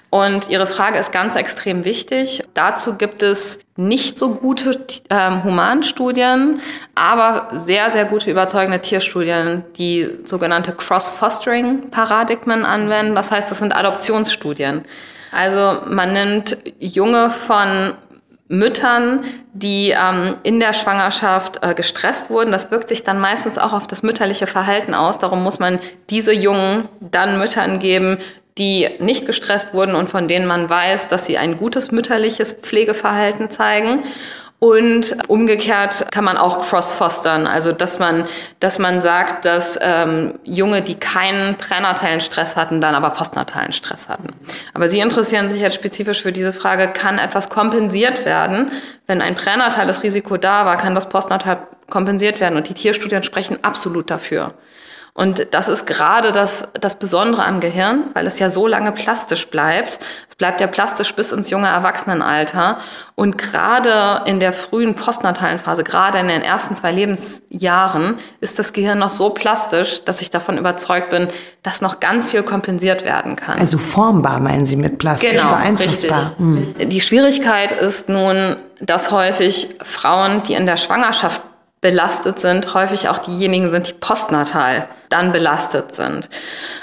Und 0.10 0.50
Ihre 0.50 0.66
Frage 0.66 0.98
ist 0.98 1.12
ganz 1.12 1.36
extrem 1.36 1.86
wichtig. 1.86 2.44
Dazu 2.56 2.96
gibt 2.96 3.22
es 3.22 3.60
nicht 3.76 4.18
so 4.18 4.34
gute 4.34 4.72
ähm, 5.10 5.44
Humanstudien, 5.44 6.62
aber 6.96 7.50
sehr, 7.54 7.92
sehr 7.92 8.06
gute 8.06 8.32
überzeugende 8.32 8.82
Tierstudien, 8.82 9.66
die 9.78 10.10
sogenannte 10.24 10.72
Cross-Fostering-Paradigmen 10.74 12.66
anwenden. 12.66 13.16
Was 13.16 13.30
heißt, 13.30 13.52
das 13.52 13.60
sind 13.60 13.76
Adoptionsstudien. 13.76 14.84
Also 15.32 15.82
man 15.88 16.14
nimmt 16.14 16.58
Junge 16.80 17.30
von 17.30 17.94
Müttern, 18.50 19.26
die 19.54 19.90
ähm, 19.92 20.36
in 20.44 20.60
der 20.60 20.74
Schwangerschaft 20.74 21.60
äh, 21.62 21.74
gestresst 21.74 22.30
wurden. 22.30 22.52
Das 22.52 22.72
wirkt 22.72 22.88
sich 22.90 23.04
dann 23.04 23.20
meistens 23.20 23.58
auch 23.58 23.74
auf 23.74 23.88
das 23.88 24.04
mütterliche 24.04 24.48
Verhalten 24.48 24.94
aus. 24.94 25.20
Darum 25.20 25.44
muss 25.44 25.60
man 25.60 25.80
diese 26.10 26.34
Jungen 26.34 26.88
dann 27.02 27.40
Müttern 27.40 27.80
geben, 27.80 28.18
die 28.58 28.90
nicht 29.00 29.26
gestresst 29.26 29.74
wurden 29.74 29.96
und 29.96 30.10
von 30.10 30.28
denen 30.28 30.48
man 30.48 30.70
weiß, 30.70 31.10
dass 31.10 31.26
sie 31.26 31.38
ein 31.38 31.58
gutes 31.58 31.92
mütterliches 31.92 32.54
Pflegeverhalten 32.54 33.50
zeigen. 33.50 34.04
Und 34.60 35.16
umgekehrt 35.28 36.12
kann 36.12 36.24
man 36.24 36.36
auch 36.36 36.62
cross-fostern, 36.62 37.46
also 37.46 37.72
dass 37.72 38.00
man, 38.00 38.26
dass 38.60 38.80
man 38.80 39.04
sagt, 39.04 39.46
dass 39.46 39.78
ähm, 39.80 40.40
Junge, 40.44 40.82
die 40.82 40.96
keinen 40.96 41.58
pränatalen 41.58 42.22
Stress 42.22 42.56
hatten, 42.56 42.82
dann 42.82 42.96
aber 42.96 43.12
postnatalen 43.12 43.72
Stress 43.72 44.10
hatten. 44.10 44.34
Aber 44.74 44.90
Sie 44.90 45.00
interessieren 45.00 45.48
sich 45.50 45.62
jetzt 45.62 45.76
spezifisch 45.76 46.24
für 46.24 46.32
diese 46.32 46.54
Frage, 46.54 46.88
kann 46.88 47.20
etwas 47.20 47.50
kompensiert 47.50 48.26
werden? 48.26 48.72
Wenn 49.06 49.22
ein 49.22 49.36
pränatales 49.36 50.02
Risiko 50.02 50.38
da 50.38 50.66
war, 50.66 50.78
kann 50.78 50.96
das 50.96 51.08
postnatal 51.08 51.68
kompensiert 51.88 52.40
werden. 52.40 52.58
Und 52.58 52.68
die 52.68 52.74
Tierstudien 52.74 53.22
sprechen 53.22 53.64
absolut 53.64 54.10
dafür. 54.10 54.56
Und 55.18 55.48
das 55.50 55.68
ist 55.68 55.88
gerade 55.88 56.32
das, 56.32 56.68
das 56.80 56.98
Besondere 57.00 57.44
am 57.44 57.60
Gehirn, 57.60 58.04
weil 58.14 58.28
es 58.28 58.38
ja 58.38 58.52
so 58.52 58.68
lange 58.68 58.92
plastisch 58.92 59.48
bleibt. 59.48 59.98
Es 60.30 60.36
bleibt 60.36 60.62
ja 60.62 60.68
plastisch 60.68 61.12
bis 61.16 61.32
ins 61.32 61.50
junge 61.50 61.66
Erwachsenenalter. 61.66 62.78
Und 63.16 63.36
gerade 63.36 64.22
in 64.30 64.40
der 64.40 64.54
frühen 64.54 64.94
postnatalen 64.94 65.58
Phase, 65.58 65.84
gerade 65.84 66.20
in 66.20 66.28
den 66.28 66.44
ersten 66.44 66.76
zwei 66.76 66.92
Lebensjahren, 66.92 68.18
ist 68.42 68.60
das 68.60 68.74
Gehirn 68.74 69.00
noch 69.00 69.10
so 69.10 69.32
plastisch, 69.32 70.04
dass 70.06 70.22
ich 70.22 70.30
davon 70.30 70.56
überzeugt 70.56 71.10
bin, 71.10 71.30
dass 71.64 71.82
noch 71.82 72.00
ganz 72.00 72.28
viel 72.28 72.44
kompensiert 72.44 73.04
werden 73.04 73.36
kann. 73.36 73.58
Also 73.58 73.80
formbar 73.80 74.40
meinen 74.40 74.68
Sie 74.68 74.76
mit 74.76 75.00
plastisch 75.00 75.32
genau, 75.32 75.50
beeinflussbar. 75.50 76.34
Hm. 76.38 76.76
Die 76.78 77.02
Schwierigkeit 77.02 77.72
ist 77.72 78.08
nun, 78.08 78.58
dass 78.82 79.10
häufig 79.10 79.70
Frauen, 79.82 80.44
die 80.44 80.54
in 80.54 80.68
der 80.68 80.78
Schwangerschaft 80.78 81.42
belastet 81.82 82.40
sind, 82.40 82.74
häufig 82.74 83.08
auch 83.08 83.20
diejenigen 83.20 83.72
sind, 83.72 83.88
die 83.88 83.94
postnatal 83.94 84.88
dann 85.10 85.32
belastet 85.32 85.94
sind. 85.94 86.30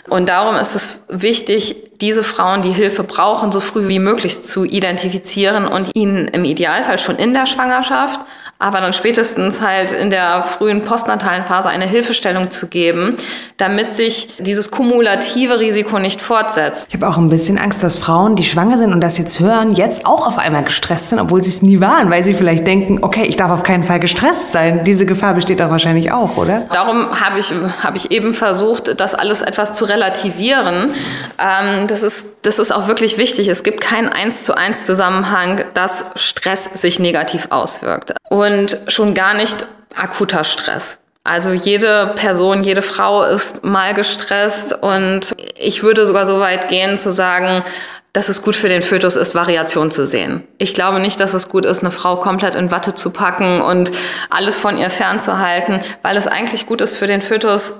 Und 0.08 0.28
darum 0.28 0.56
ist 0.56 0.74
es 0.74 1.04
wichtig, 1.08 1.90
diese 2.00 2.22
Frauen, 2.22 2.62
die 2.62 2.72
Hilfe 2.72 3.02
brauchen, 3.02 3.50
so 3.50 3.60
früh 3.60 3.88
wie 3.88 3.98
möglich 3.98 4.44
zu 4.44 4.64
identifizieren 4.64 5.66
und 5.66 5.90
ihnen 5.94 6.28
im 6.28 6.44
Idealfall 6.44 6.98
schon 6.98 7.16
in 7.16 7.34
der 7.34 7.46
Schwangerschaft, 7.46 8.20
aber 8.58 8.80
dann 8.80 8.92
spätestens 8.92 9.60
halt 9.60 9.92
in 9.92 10.10
der 10.10 10.42
frühen 10.42 10.84
postnatalen 10.84 11.44
Phase 11.44 11.68
eine 11.68 11.86
Hilfestellung 11.86 12.50
zu 12.50 12.68
geben, 12.68 13.16
damit 13.56 13.92
sich 13.92 14.36
dieses 14.38 14.70
kumulative 14.70 15.58
Risiko 15.58 15.98
nicht 15.98 16.22
fortsetzt. 16.22 16.86
Ich 16.88 16.94
habe 16.94 17.08
auch 17.08 17.16
ein 17.16 17.28
bisschen 17.28 17.58
Angst, 17.58 17.82
dass 17.82 17.98
Frauen, 17.98 18.36
die 18.36 18.44
schwanger 18.44 18.78
sind 18.78 18.92
und 18.92 19.00
das 19.00 19.18
jetzt 19.18 19.40
hören, 19.40 19.72
jetzt 19.72 20.06
auch 20.06 20.26
auf 20.26 20.38
einmal 20.38 20.64
gestresst 20.64 21.10
sind, 21.10 21.18
obwohl 21.18 21.42
sie 21.42 21.50
es 21.50 21.62
nie 21.62 21.80
waren, 21.80 22.10
weil 22.10 22.24
sie 22.24 22.34
vielleicht 22.34 22.66
denken, 22.66 23.00
okay, 23.02 23.24
ich 23.24 23.36
darf 23.36 23.50
auf 23.50 23.64
keinen 23.64 23.84
Fall 23.84 24.00
gestresst 24.00 24.52
sein. 24.52 24.84
Diese 24.84 25.04
Gefahr 25.04 25.34
besteht 25.34 25.60
doch 25.60 25.70
wahrscheinlich 25.70 26.12
auch, 26.12 26.36
oder? 26.36 26.60
Darum 26.72 27.20
habe 27.20 27.38
ich, 27.38 27.52
hab 27.82 27.96
ich 27.96 28.10
eben 28.12 28.34
versucht, 28.34 29.00
das 29.00 29.14
alles 29.14 29.42
etwas 29.42 29.72
zu 29.72 29.84
relativieren. 29.84 30.92
Ähm, 31.38 31.86
das, 31.88 32.02
ist, 32.02 32.28
das 32.42 32.58
ist 32.58 32.74
auch 32.74 32.88
wirklich 32.88 33.18
wichtig. 33.18 33.48
Es 33.48 33.62
gibt 33.62 33.80
keinen 33.80 34.08
eins 34.08 34.44
zu 34.44 34.56
eins 34.56 34.86
Zusammenhang, 34.86 35.64
dass 35.74 36.06
Stress 36.16 36.70
sich 36.74 36.98
negativ 36.98 37.48
auswirkt. 37.50 38.14
Und 38.30 38.43
schon 38.88 39.14
gar 39.14 39.34
nicht 39.34 39.66
akuter 39.94 40.44
Stress. 40.44 40.98
Also 41.26 41.52
jede 41.52 42.12
Person, 42.16 42.62
jede 42.62 42.82
Frau 42.82 43.24
ist 43.24 43.64
mal 43.64 43.94
gestresst 43.94 44.74
und 44.74 45.34
ich 45.56 45.82
würde 45.82 46.04
sogar 46.04 46.26
so 46.26 46.38
weit 46.38 46.68
gehen 46.68 46.98
zu 46.98 47.10
sagen, 47.10 47.64
dass 48.12 48.28
es 48.28 48.42
gut 48.42 48.54
für 48.54 48.68
den 48.68 48.82
Fötus 48.82 49.16
ist, 49.16 49.34
Variation 49.34 49.90
zu 49.90 50.06
sehen. 50.06 50.46
Ich 50.58 50.72
glaube 50.74 51.00
nicht, 51.00 51.18
dass 51.18 51.34
es 51.34 51.48
gut 51.48 51.64
ist, 51.64 51.80
eine 51.80 51.90
Frau 51.90 52.16
komplett 52.16 52.54
in 52.54 52.70
Watte 52.70 52.94
zu 52.94 53.10
packen 53.10 53.60
und 53.60 53.90
alles 54.30 54.56
von 54.56 54.78
ihr 54.78 54.88
fernzuhalten, 54.90 55.80
weil 56.02 56.16
es 56.16 56.26
eigentlich 56.26 56.66
gut 56.66 56.80
ist 56.80 56.96
für 56.96 57.08
den 57.08 57.22
Fötus, 57.22 57.74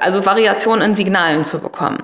also 0.00 0.26
Variation 0.26 0.80
in 0.80 0.94
Signalen 0.96 1.44
zu 1.44 1.60
bekommen. 1.60 1.98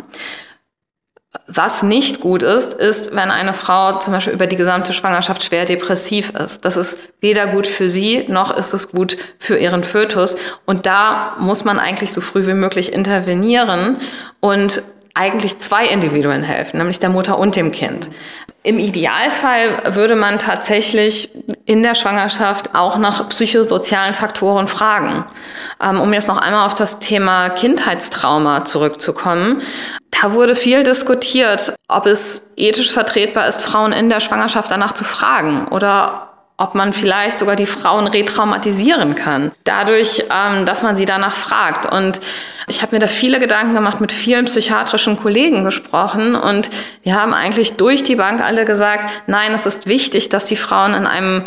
Was 1.46 1.82
nicht 1.82 2.20
gut 2.20 2.42
ist, 2.42 2.74
ist, 2.74 3.14
wenn 3.14 3.30
eine 3.30 3.54
Frau 3.54 3.98
zum 3.98 4.12
Beispiel 4.12 4.34
über 4.34 4.46
die 4.46 4.56
gesamte 4.56 4.92
Schwangerschaft 4.92 5.42
schwer 5.42 5.64
depressiv 5.64 6.30
ist. 6.30 6.64
Das 6.66 6.76
ist 6.76 6.98
weder 7.20 7.46
gut 7.46 7.66
für 7.66 7.88
sie, 7.88 8.26
noch 8.28 8.54
ist 8.54 8.74
es 8.74 8.90
gut 8.90 9.16
für 9.38 9.56
ihren 9.56 9.82
Fötus. 9.82 10.36
Und 10.66 10.84
da 10.84 11.36
muss 11.38 11.64
man 11.64 11.78
eigentlich 11.78 12.12
so 12.12 12.20
früh 12.20 12.46
wie 12.46 12.52
möglich 12.52 12.92
intervenieren 12.92 13.96
und 14.40 14.82
eigentlich 15.14 15.58
zwei 15.58 15.86
Individuen 15.86 16.42
helfen, 16.42 16.78
nämlich 16.78 16.98
der 16.98 17.10
Mutter 17.10 17.38
und 17.38 17.56
dem 17.56 17.70
Kind. 17.70 18.10
Im 18.64 18.78
Idealfall 18.78 19.94
würde 19.96 20.14
man 20.14 20.38
tatsächlich 20.38 21.30
in 21.64 21.82
der 21.82 21.96
Schwangerschaft 21.96 22.74
auch 22.74 22.96
nach 22.96 23.28
psychosozialen 23.28 24.14
Faktoren 24.14 24.68
fragen. 24.68 25.24
Ähm, 25.82 26.00
um 26.00 26.12
jetzt 26.12 26.28
noch 26.28 26.38
einmal 26.38 26.66
auf 26.66 26.74
das 26.74 27.00
Thema 27.00 27.50
Kindheitstrauma 27.50 28.64
zurückzukommen. 28.64 29.62
Da 30.10 30.32
wurde 30.32 30.54
viel 30.54 30.84
diskutiert, 30.84 31.74
ob 31.88 32.06
es 32.06 32.52
ethisch 32.56 32.92
vertretbar 32.92 33.48
ist, 33.48 33.60
Frauen 33.62 33.92
in 33.92 34.08
der 34.08 34.20
Schwangerschaft 34.20 34.70
danach 34.70 34.92
zu 34.92 35.02
fragen 35.02 35.66
oder 35.68 36.31
ob 36.62 36.76
man 36.76 36.92
vielleicht 36.92 37.38
sogar 37.38 37.56
die 37.56 37.66
Frauen 37.66 38.06
retraumatisieren 38.06 39.16
kann, 39.16 39.50
dadurch, 39.64 40.24
ähm, 40.30 40.64
dass 40.64 40.82
man 40.82 40.94
sie 40.94 41.06
danach 41.06 41.34
fragt. 41.34 41.92
Und 41.92 42.20
ich 42.68 42.82
habe 42.82 42.94
mir 42.94 43.00
da 43.00 43.08
viele 43.08 43.40
Gedanken 43.40 43.74
gemacht, 43.74 44.00
mit 44.00 44.12
vielen 44.12 44.44
psychiatrischen 44.44 45.18
Kollegen 45.18 45.64
gesprochen 45.64 46.36
und 46.36 46.70
die 47.04 47.14
haben 47.14 47.34
eigentlich 47.34 47.72
durch 47.76 48.04
die 48.04 48.14
Bank 48.14 48.40
alle 48.40 48.64
gesagt, 48.64 49.10
nein, 49.26 49.52
es 49.52 49.66
ist 49.66 49.88
wichtig, 49.88 50.28
dass 50.28 50.46
die 50.46 50.56
Frauen 50.56 50.94
in 50.94 51.06
einem 51.06 51.42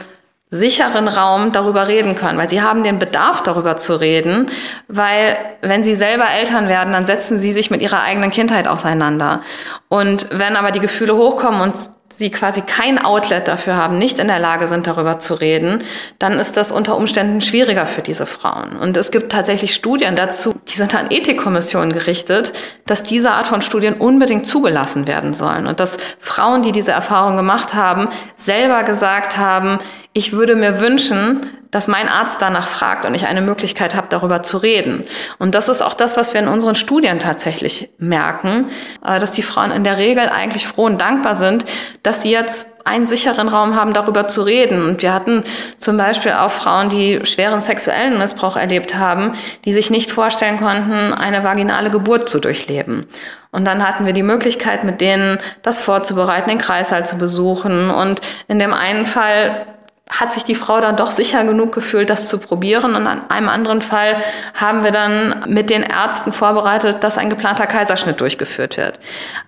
sicheren 0.52 1.08
Raum 1.08 1.52
darüber 1.54 1.88
reden 1.88 2.16
können, 2.16 2.38
weil 2.38 2.50
sie 2.50 2.62
haben 2.62 2.84
den 2.84 3.00
Bedarf 3.00 3.42
darüber 3.42 3.78
zu 3.78 4.00
reden, 4.00 4.48
weil 4.88 5.38
wenn 5.62 5.84
sie 5.84 5.96
selber 5.96 6.26
Eltern 6.30 6.68
werden, 6.68 6.94
dann 6.94 7.06
setzen 7.06 7.40
sie 7.40 7.52
sich 7.52 7.72
mit 7.72 7.82
ihrer 7.82 8.04
eigenen 8.04 8.32
Kindheit 8.32 8.68
auseinander. 8.68 9.42
Und 9.88 10.28
wenn 10.32 10.56
aber 10.56 10.72
die 10.72 10.80
Gefühle 10.80 11.16
hochkommen 11.16 11.62
und 11.62 11.76
sie 12.10 12.30
quasi 12.30 12.62
kein 12.62 12.98
Outlet 13.04 13.48
dafür 13.48 13.76
haben, 13.76 13.98
nicht 13.98 14.20
in 14.20 14.28
der 14.28 14.40
Lage 14.40 14.68
sind, 14.68 14.88
darüber 14.88 15.20
zu 15.20 15.34
reden, 15.34 15.84
dann 16.20 16.40
ist 16.40 16.56
das 16.56 16.72
unter 16.72 16.96
Umständen 16.96 17.42
schwieriger 17.42 17.86
für 17.86 18.02
diese 18.02 18.26
Frauen. 18.26 18.78
Und 18.78 18.96
es 18.96 19.12
gibt 19.12 19.32
tatsächlich 19.32 19.74
Studien 19.74 20.16
dazu, 20.16 20.54
die 20.68 20.76
sind 20.76 20.96
an 20.96 21.08
Ethikkommissionen 21.10 21.92
gerichtet, 21.92 22.54
dass 22.86 23.04
diese 23.04 23.32
Art 23.32 23.48
von 23.48 23.62
Studien 23.62 23.96
unbedingt 23.96 24.46
zugelassen 24.46 25.08
werden 25.08 25.34
sollen. 25.34 25.68
Und 25.68 25.80
dass 25.80 25.98
Frauen, 26.20 26.62
die 26.62 26.72
diese 26.72 26.92
Erfahrung 26.92 27.36
gemacht 27.36 27.74
haben, 27.74 28.08
selber 28.38 28.84
gesagt 28.84 29.38
haben, 29.38 29.80
ich 30.18 30.32
würde 30.32 30.56
mir 30.56 30.80
wünschen, 30.80 31.42
dass 31.72 31.90
mein 31.90 32.08
Arzt 32.08 32.42
danach 32.42 32.68
fragt 32.68 33.06
und 33.06 33.16
ich 33.16 33.28
eine 33.28 33.42
Möglichkeit 33.42 33.96
habe, 33.96 34.08
darüber 34.10 34.42
zu 34.44 34.56
reden. 34.56 35.04
Und 35.40 35.54
das 35.54 35.68
ist 35.68 35.82
auch 35.82 35.94
das, 35.94 36.16
was 36.16 36.34
wir 36.34 36.40
in 36.40 36.48
unseren 36.48 36.76
Studien 36.76 37.20
tatsächlich 37.20 37.90
merken, 37.98 38.68
äh, 39.06 39.20
dass 39.20 39.34
die 39.34 39.42
Frauen 39.42 39.72
in 39.72 39.84
der 39.84 39.98
Regel 39.98 40.30
eigentlich 40.30 40.68
froh 40.68 40.86
und 40.86 41.02
dankbar 41.02 41.36
sind, 41.36 41.66
dass 42.02 42.22
sie 42.22 42.32
jetzt 42.32 42.70
einen 42.86 43.08
sicheren 43.08 43.50
Raum 43.50 43.76
haben, 43.76 43.92
darüber 43.92 44.26
zu 44.30 44.44
reden. 44.44 44.88
Und 44.88 45.02
wir 45.02 45.14
hatten 45.14 45.44
zum 45.80 45.98
Beispiel 45.98 46.32
auch 46.32 46.52
Frauen, 46.52 46.88
die 46.88 47.20
schweren 47.26 47.60
sexuellen 47.60 48.18
Missbrauch 48.18 48.56
erlebt 48.56 48.96
haben, 48.96 49.34
die 49.66 49.74
sich 49.74 49.90
nicht 49.90 50.12
vorstellen 50.12 50.58
konnten, 50.58 51.14
eine 51.14 51.44
vaginale 51.44 51.90
Geburt 51.90 52.30
zu 52.30 52.40
durchleben. 52.40 53.06
Und 53.52 53.66
dann 53.66 53.86
hatten 53.86 54.06
wir 54.06 54.14
die 54.14 54.24
Möglichkeit, 54.24 54.86
mit 54.86 55.02
denen 55.02 55.40
das 55.62 55.82
vorzubereiten, 55.82 56.50
den 56.50 56.58
Kreißsaal 56.58 57.06
zu 57.06 57.18
besuchen. 57.18 57.90
Und 57.90 58.22
in 58.48 58.60
dem 58.60 58.74
einen 58.74 59.04
Fall 59.04 59.66
hat 60.10 60.34
sich 60.34 60.44
die 60.44 60.56
Frau 60.56 60.80
dann 60.82 60.98
doch 60.98 61.10
sicher 61.10 61.44
genug 61.44 61.74
gefühlt, 61.74 62.10
das 62.12 62.28
zu 62.28 62.38
probieren. 62.38 62.96
Und 62.96 63.08
an 63.08 63.30
einem 63.30 63.50
anderen 63.50 63.82
Fall 63.82 64.18
haben 64.54 64.84
wir 64.84 64.92
dann 64.92 65.44
mit 65.48 65.70
den 65.70 65.82
Ärzten 65.82 66.32
vorbereitet, 66.32 67.04
dass 67.04 67.18
ein 67.18 67.30
geplanter 67.30 67.66
Kaiserschnitt 67.66 68.22
durchgeführt 68.22 68.78
wird. 68.78 69.00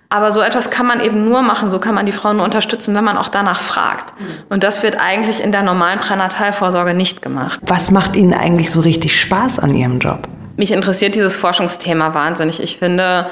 Aber 0.10 0.32
so 0.32 0.42
etwas 0.42 0.72
kann 0.72 0.88
man 0.88 1.00
eben 1.00 1.26
nur 1.30 1.42
machen, 1.42 1.70
so 1.70 1.80
kann 1.80 1.94
man 1.94 2.06
die 2.06 2.12
Frau 2.12 2.34
nur 2.34 2.44
unterstützen, 2.44 2.96
wenn 2.96 3.04
man 3.04 3.18
auch 3.18 3.30
danach 3.30 3.60
fragt. 3.60 4.14
Und 4.50 4.64
das 4.64 4.82
wird 4.82 5.00
eigentlich 5.00 5.44
in 5.44 5.52
der 5.52 5.64
normalen 5.64 6.00
Pränatalvorsorge 6.00 6.94
nicht 6.94 7.22
gemacht. 7.22 7.60
Was 7.62 7.92
macht 7.92 8.16
Ihnen 8.16 8.34
eigentlich 8.34 8.72
so 8.72 8.80
richtig 8.80 9.20
Spaß 9.20 9.60
an 9.60 9.76
Ihrem 9.76 10.00
Job? 10.00 10.28
Mich 10.56 10.72
interessiert 10.72 11.14
dieses 11.14 11.38
Forschungsthema 11.38 12.16
wahnsinnig. 12.16 12.64
Ich 12.64 12.78
finde, 12.78 13.30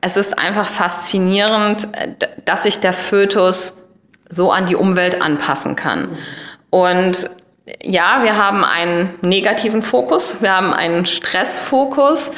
es 0.00 0.16
ist 0.16 0.38
einfach 0.38 0.66
faszinierend, 0.66 1.88
dass 2.46 2.62
sich 2.62 2.78
der 2.78 2.94
Fötus 2.94 3.74
so 4.30 4.50
an 4.50 4.66
die 4.66 4.76
Umwelt 4.76 5.20
anpassen 5.20 5.76
kann. 5.76 6.16
Und 6.70 7.28
ja, 7.82 8.20
wir 8.22 8.36
haben 8.36 8.64
einen 8.64 9.14
negativen 9.22 9.82
Fokus, 9.82 10.40
wir 10.40 10.56
haben 10.56 10.72
einen 10.72 11.04
Stressfokus, 11.06 12.32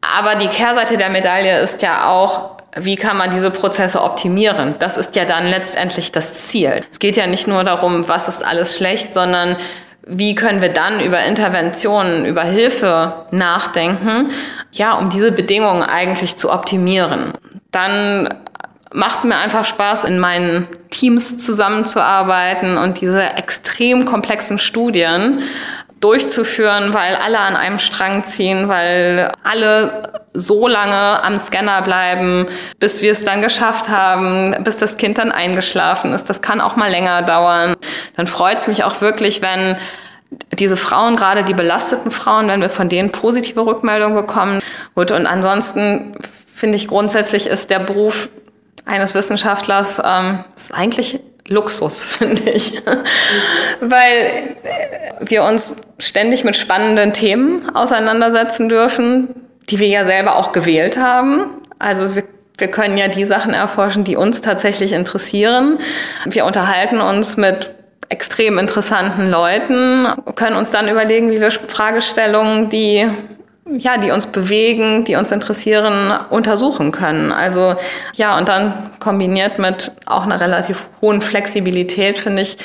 aber 0.00 0.36
die 0.36 0.48
Kehrseite 0.48 0.96
der 0.96 1.10
Medaille 1.10 1.60
ist 1.60 1.82
ja 1.82 2.08
auch, 2.08 2.52
wie 2.76 2.96
kann 2.96 3.16
man 3.16 3.30
diese 3.30 3.50
Prozesse 3.50 4.02
optimieren? 4.02 4.74
Das 4.78 4.96
ist 4.96 5.16
ja 5.16 5.24
dann 5.24 5.46
letztendlich 5.46 6.12
das 6.12 6.46
Ziel. 6.46 6.80
Es 6.90 6.98
geht 6.98 7.16
ja 7.16 7.26
nicht 7.26 7.46
nur 7.46 7.64
darum, 7.64 8.08
was 8.08 8.28
ist 8.28 8.44
alles 8.44 8.76
schlecht, 8.76 9.14
sondern 9.14 9.56
wie 10.06 10.34
können 10.34 10.60
wir 10.60 10.70
dann 10.70 11.00
über 11.00 11.22
Interventionen, 11.24 12.26
über 12.26 12.42
Hilfe 12.42 13.26
nachdenken, 13.30 14.30
ja, 14.72 14.94
um 14.94 15.08
diese 15.08 15.32
Bedingungen 15.32 15.82
eigentlich 15.82 16.36
zu 16.36 16.52
optimieren. 16.52 17.32
Dann 17.70 18.28
macht 18.94 19.18
es 19.18 19.24
mir 19.24 19.36
einfach 19.36 19.64
Spaß, 19.64 20.04
in 20.04 20.20
meinen 20.20 20.68
Teams 20.90 21.36
zusammenzuarbeiten 21.38 22.78
und 22.78 23.00
diese 23.00 23.22
extrem 23.22 24.04
komplexen 24.04 24.58
Studien 24.58 25.42
durchzuführen, 26.00 26.94
weil 26.94 27.16
alle 27.16 27.40
an 27.40 27.56
einem 27.56 27.78
Strang 27.78 28.22
ziehen, 28.24 28.68
weil 28.68 29.32
alle 29.42 30.22
so 30.32 30.68
lange 30.68 31.22
am 31.24 31.36
Scanner 31.36 31.82
bleiben, 31.82 32.46
bis 32.78 33.02
wir 33.02 33.12
es 33.12 33.24
dann 33.24 33.42
geschafft 33.42 33.88
haben, 33.88 34.54
bis 34.62 34.78
das 34.78 34.96
Kind 34.96 35.18
dann 35.18 35.32
eingeschlafen 35.32 36.12
ist. 36.12 36.30
Das 36.30 36.40
kann 36.40 36.60
auch 36.60 36.76
mal 36.76 36.90
länger 36.90 37.22
dauern. 37.22 37.74
Dann 38.16 38.26
freut 38.26 38.58
es 38.58 38.66
mich 38.68 38.84
auch 38.84 39.00
wirklich, 39.00 39.42
wenn 39.42 39.76
diese 40.52 40.76
Frauen, 40.76 41.16
gerade 41.16 41.42
die 41.42 41.54
belasteten 41.54 42.10
Frauen, 42.10 42.46
wenn 42.48 42.60
wir 42.60 42.70
von 42.70 42.88
denen 42.88 43.10
positive 43.10 43.66
Rückmeldungen 43.66 44.16
bekommen. 44.16 44.60
Gut, 44.94 45.10
und 45.10 45.26
ansonsten 45.26 46.16
finde 46.54 46.76
ich 46.76 46.86
grundsätzlich 46.86 47.46
ist 47.46 47.70
der 47.70 47.80
Beruf 47.80 48.28
eines 48.84 49.14
Wissenschaftlers 49.14 50.00
ähm, 50.04 50.44
ist 50.54 50.74
eigentlich 50.74 51.20
Luxus, 51.48 52.16
finde 52.18 52.50
ich. 52.50 52.82
Weil 53.80 54.56
wir 55.20 55.44
uns 55.44 55.76
ständig 55.98 56.44
mit 56.44 56.56
spannenden 56.56 57.12
Themen 57.12 57.74
auseinandersetzen 57.74 58.68
dürfen, 58.68 59.28
die 59.70 59.80
wir 59.80 59.88
ja 59.88 60.04
selber 60.04 60.36
auch 60.36 60.52
gewählt 60.52 60.96
haben. 60.96 61.62
Also 61.78 62.14
wir, 62.14 62.24
wir 62.58 62.68
können 62.68 62.96
ja 62.96 63.08
die 63.08 63.24
Sachen 63.24 63.54
erforschen, 63.54 64.04
die 64.04 64.16
uns 64.16 64.40
tatsächlich 64.40 64.92
interessieren. 64.92 65.78
Wir 66.26 66.44
unterhalten 66.44 67.00
uns 67.00 67.36
mit 67.36 67.74
extrem 68.10 68.58
interessanten 68.58 69.28
Leuten, 69.28 70.06
können 70.34 70.56
uns 70.56 70.70
dann 70.70 70.88
überlegen, 70.88 71.30
wie 71.30 71.40
wir 71.40 71.50
Fragestellungen, 71.50 72.68
die 72.68 73.08
ja, 73.66 73.96
die 73.96 74.10
uns 74.10 74.26
bewegen, 74.26 75.04
die 75.04 75.16
uns 75.16 75.32
interessieren, 75.32 76.12
untersuchen 76.30 76.92
können. 76.92 77.32
Also 77.32 77.76
ja, 78.14 78.36
und 78.38 78.48
dann 78.48 78.90
kombiniert 79.00 79.58
mit 79.58 79.92
auch 80.06 80.24
einer 80.24 80.40
relativ 80.40 80.88
hohen 81.00 81.20
Flexibilität, 81.20 82.18
finde 82.18 82.42
ich, 82.42 82.58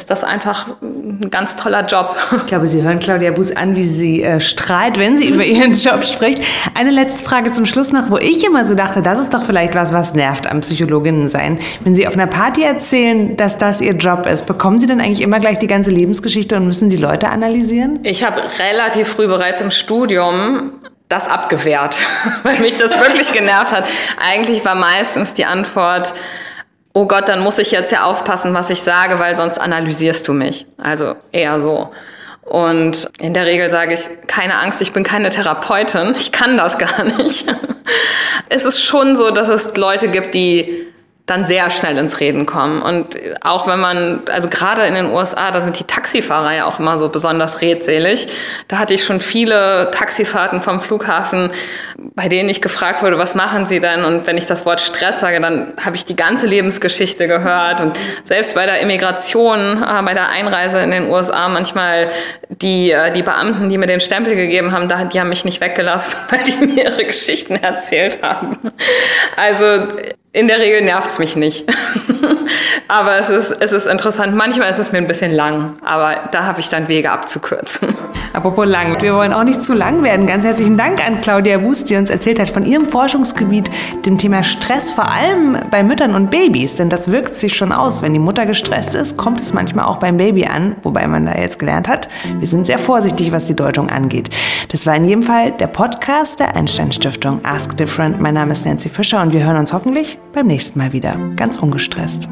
ist 0.00 0.10
das 0.10 0.24
einfach 0.24 0.66
ein 0.80 1.28
ganz 1.30 1.56
toller 1.56 1.84
Job. 1.84 2.16
Ich 2.34 2.46
glaube, 2.46 2.66
Sie 2.66 2.82
hören 2.82 2.98
Claudia 2.98 3.32
Bus 3.32 3.54
an, 3.54 3.76
wie 3.76 3.84
sie 3.84 4.22
äh, 4.22 4.40
strahlt, 4.40 4.98
wenn 4.98 5.18
sie 5.18 5.28
über 5.28 5.44
ihren 5.44 5.72
Job 5.72 6.04
spricht. 6.04 6.42
Eine 6.74 6.90
letzte 6.90 7.22
Frage 7.22 7.52
zum 7.52 7.66
Schluss 7.66 7.92
noch, 7.92 8.10
wo 8.10 8.16
ich 8.16 8.44
immer 8.44 8.64
so 8.64 8.74
dachte, 8.74 9.02
das 9.02 9.20
ist 9.20 9.34
doch 9.34 9.44
vielleicht 9.44 9.74
was, 9.74 9.92
was 9.92 10.14
nervt 10.14 10.46
am 10.46 10.62
Psychologinnen 10.62 11.28
sein. 11.28 11.58
Wenn 11.84 11.94
Sie 11.94 12.06
auf 12.06 12.14
einer 12.14 12.26
Party 12.26 12.62
erzählen, 12.62 13.36
dass 13.36 13.58
das 13.58 13.82
Ihr 13.82 13.92
Job 13.92 14.26
ist, 14.26 14.46
bekommen 14.46 14.78
Sie 14.78 14.86
dann 14.86 15.00
eigentlich 15.00 15.20
immer 15.20 15.38
gleich 15.38 15.58
die 15.58 15.66
ganze 15.66 15.90
Lebensgeschichte 15.90 16.56
und 16.56 16.66
müssen 16.66 16.88
die 16.88 16.96
Leute 16.96 17.28
analysieren? 17.28 18.00
Ich 18.02 18.24
habe 18.24 18.40
relativ 18.58 19.08
früh 19.08 19.26
bereits 19.26 19.60
im 19.60 19.70
Studium 19.70 20.72
das 21.08 21.28
abgewehrt, 21.28 21.96
weil 22.42 22.58
mich 22.60 22.76
das 22.76 22.98
wirklich 22.98 23.32
genervt 23.32 23.72
hat. 23.72 23.86
Eigentlich 24.32 24.64
war 24.64 24.76
meistens 24.76 25.34
die 25.34 25.44
Antwort, 25.44 26.14
oh 26.92 27.06
Gott, 27.06 27.28
dann 27.28 27.40
muss 27.40 27.58
ich 27.58 27.70
jetzt 27.70 27.92
ja 27.92 28.04
aufpassen, 28.04 28.54
was 28.54 28.70
ich 28.70 28.80
sage, 28.82 29.18
weil 29.18 29.36
sonst 29.36 29.58
analysierst 29.58 30.26
du 30.26 30.32
mich. 30.32 30.66
Also 30.78 31.16
eher 31.32 31.60
so. 31.60 31.90
Und 32.42 33.08
in 33.20 33.32
der 33.32 33.46
Regel 33.46 33.70
sage 33.70 33.94
ich, 33.94 34.00
keine 34.26 34.56
Angst, 34.56 34.82
ich 34.82 34.92
bin 34.92 35.04
keine 35.04 35.30
Therapeutin, 35.30 36.14
ich 36.16 36.32
kann 36.32 36.56
das 36.56 36.78
gar 36.78 37.04
nicht. 37.04 37.46
es 38.48 38.64
ist 38.64 38.82
schon 38.82 39.14
so, 39.14 39.30
dass 39.30 39.48
es 39.48 39.76
Leute 39.76 40.08
gibt, 40.08 40.34
die 40.34 40.89
dann 41.30 41.44
sehr 41.44 41.70
schnell 41.70 41.96
ins 41.96 42.18
Reden 42.18 42.44
kommen. 42.44 42.82
Und 42.82 43.16
auch 43.40 43.68
wenn 43.68 43.78
man, 43.78 44.22
also 44.30 44.48
gerade 44.48 44.82
in 44.82 44.94
den 44.94 45.06
USA, 45.06 45.52
da 45.52 45.60
sind 45.60 45.78
die 45.78 45.84
Taxifahrer 45.84 46.52
ja 46.54 46.64
auch 46.66 46.80
immer 46.80 46.98
so 46.98 47.08
besonders 47.08 47.60
redselig. 47.60 48.26
Da 48.66 48.78
hatte 48.78 48.94
ich 48.94 49.04
schon 49.04 49.20
viele 49.20 49.90
Taxifahrten 49.92 50.60
vom 50.60 50.80
Flughafen, 50.80 51.52
bei 51.96 52.28
denen 52.28 52.48
ich 52.48 52.60
gefragt 52.60 53.02
wurde, 53.02 53.16
was 53.18 53.36
machen 53.36 53.64
Sie 53.64 53.78
denn? 53.78 54.04
Und 54.04 54.26
wenn 54.26 54.36
ich 54.36 54.46
das 54.46 54.66
Wort 54.66 54.80
Stress 54.80 55.20
sage, 55.20 55.40
dann 55.40 55.72
habe 55.84 55.94
ich 55.94 56.04
die 56.04 56.16
ganze 56.16 56.46
Lebensgeschichte 56.46 57.28
gehört. 57.28 57.80
Und 57.80 57.96
selbst 58.24 58.56
bei 58.56 58.66
der 58.66 58.80
Immigration, 58.80 59.82
äh, 59.82 60.02
bei 60.02 60.14
der 60.14 60.30
Einreise 60.30 60.80
in 60.80 60.90
den 60.90 61.08
USA, 61.08 61.48
manchmal 61.48 62.08
die, 62.48 62.90
äh, 62.90 63.12
die 63.12 63.22
Beamten, 63.22 63.68
die 63.68 63.78
mir 63.78 63.86
den 63.86 64.00
Stempel 64.00 64.34
gegeben 64.34 64.72
haben, 64.72 64.88
die 65.10 65.20
haben 65.20 65.28
mich 65.28 65.44
nicht 65.44 65.60
weggelassen, 65.60 66.18
weil 66.30 66.42
die 66.42 66.66
mir 66.66 66.86
ihre 66.86 67.04
Geschichten 67.04 67.54
erzählt 67.54 68.20
haben. 68.20 68.58
Also 69.36 69.86
in 70.32 70.46
der 70.46 70.60
Regel 70.60 70.82
nervt 70.82 71.10
es 71.10 71.18
mich 71.18 71.36
nicht. 71.36 71.66
aber 72.88 73.18
es 73.18 73.30
ist, 73.30 73.50
es 73.50 73.72
ist 73.72 73.86
interessant. 73.86 74.36
Manchmal 74.36 74.70
ist 74.70 74.78
es 74.78 74.92
mir 74.92 74.98
ein 74.98 75.08
bisschen 75.08 75.32
lang, 75.32 75.76
aber 75.84 76.28
da 76.30 76.44
habe 76.44 76.60
ich 76.60 76.68
dann 76.68 76.86
Wege 76.86 77.10
abzukürzen. 77.10 77.88
Apropos 78.32 78.64
lang, 78.64 79.02
wir 79.02 79.14
wollen 79.14 79.32
auch 79.32 79.42
nicht 79.42 79.64
zu 79.64 79.74
lang 79.74 80.04
werden. 80.04 80.26
Ganz 80.28 80.44
herzlichen 80.44 80.76
Dank 80.76 81.04
an 81.04 81.20
Claudia 81.20 81.58
Bus, 81.58 81.84
die 81.84 81.96
uns 81.96 82.10
erzählt 82.10 82.38
hat 82.38 82.48
von 82.48 82.64
ihrem 82.64 82.86
Forschungsgebiet, 82.86 83.68
dem 84.06 84.18
Thema 84.18 84.44
Stress, 84.44 84.92
vor 84.92 85.10
allem 85.10 85.58
bei 85.68 85.82
Müttern 85.82 86.14
und 86.14 86.30
Babys. 86.30 86.76
Denn 86.76 86.90
das 86.90 87.10
wirkt 87.10 87.34
sich 87.34 87.56
schon 87.56 87.72
aus. 87.72 88.02
Wenn 88.02 88.14
die 88.14 88.20
Mutter 88.20 88.46
gestresst 88.46 88.94
ist, 88.94 89.16
kommt 89.16 89.40
es 89.40 89.52
manchmal 89.52 89.86
auch 89.86 89.96
beim 89.96 90.16
Baby 90.16 90.46
an. 90.46 90.76
Wobei 90.82 91.08
man 91.08 91.26
da 91.26 91.34
jetzt 91.34 91.58
gelernt 91.58 91.88
hat, 91.88 92.08
wir 92.38 92.46
sind 92.46 92.66
sehr 92.66 92.78
vorsichtig, 92.78 93.32
was 93.32 93.46
die 93.46 93.56
Deutung 93.56 93.90
angeht. 93.90 94.30
Das 94.68 94.86
war 94.86 94.94
in 94.94 95.06
jedem 95.06 95.24
Fall 95.24 95.50
der 95.50 95.66
Podcast 95.66 96.38
der 96.38 96.54
Einstein 96.54 96.92
Stiftung 96.92 97.44
Ask 97.44 97.76
Different. 97.76 98.20
Mein 98.20 98.34
Name 98.34 98.52
ist 98.52 98.64
Nancy 98.64 98.88
Fischer 98.88 99.22
und 99.22 99.32
wir 99.32 99.42
hören 99.42 99.56
uns 99.56 99.72
hoffentlich 99.72 100.19
beim 100.32 100.46
nächsten 100.46 100.78
Mal 100.78 100.92
wieder. 100.92 101.16
Ganz 101.36 101.56
ungestresst. 101.58 102.28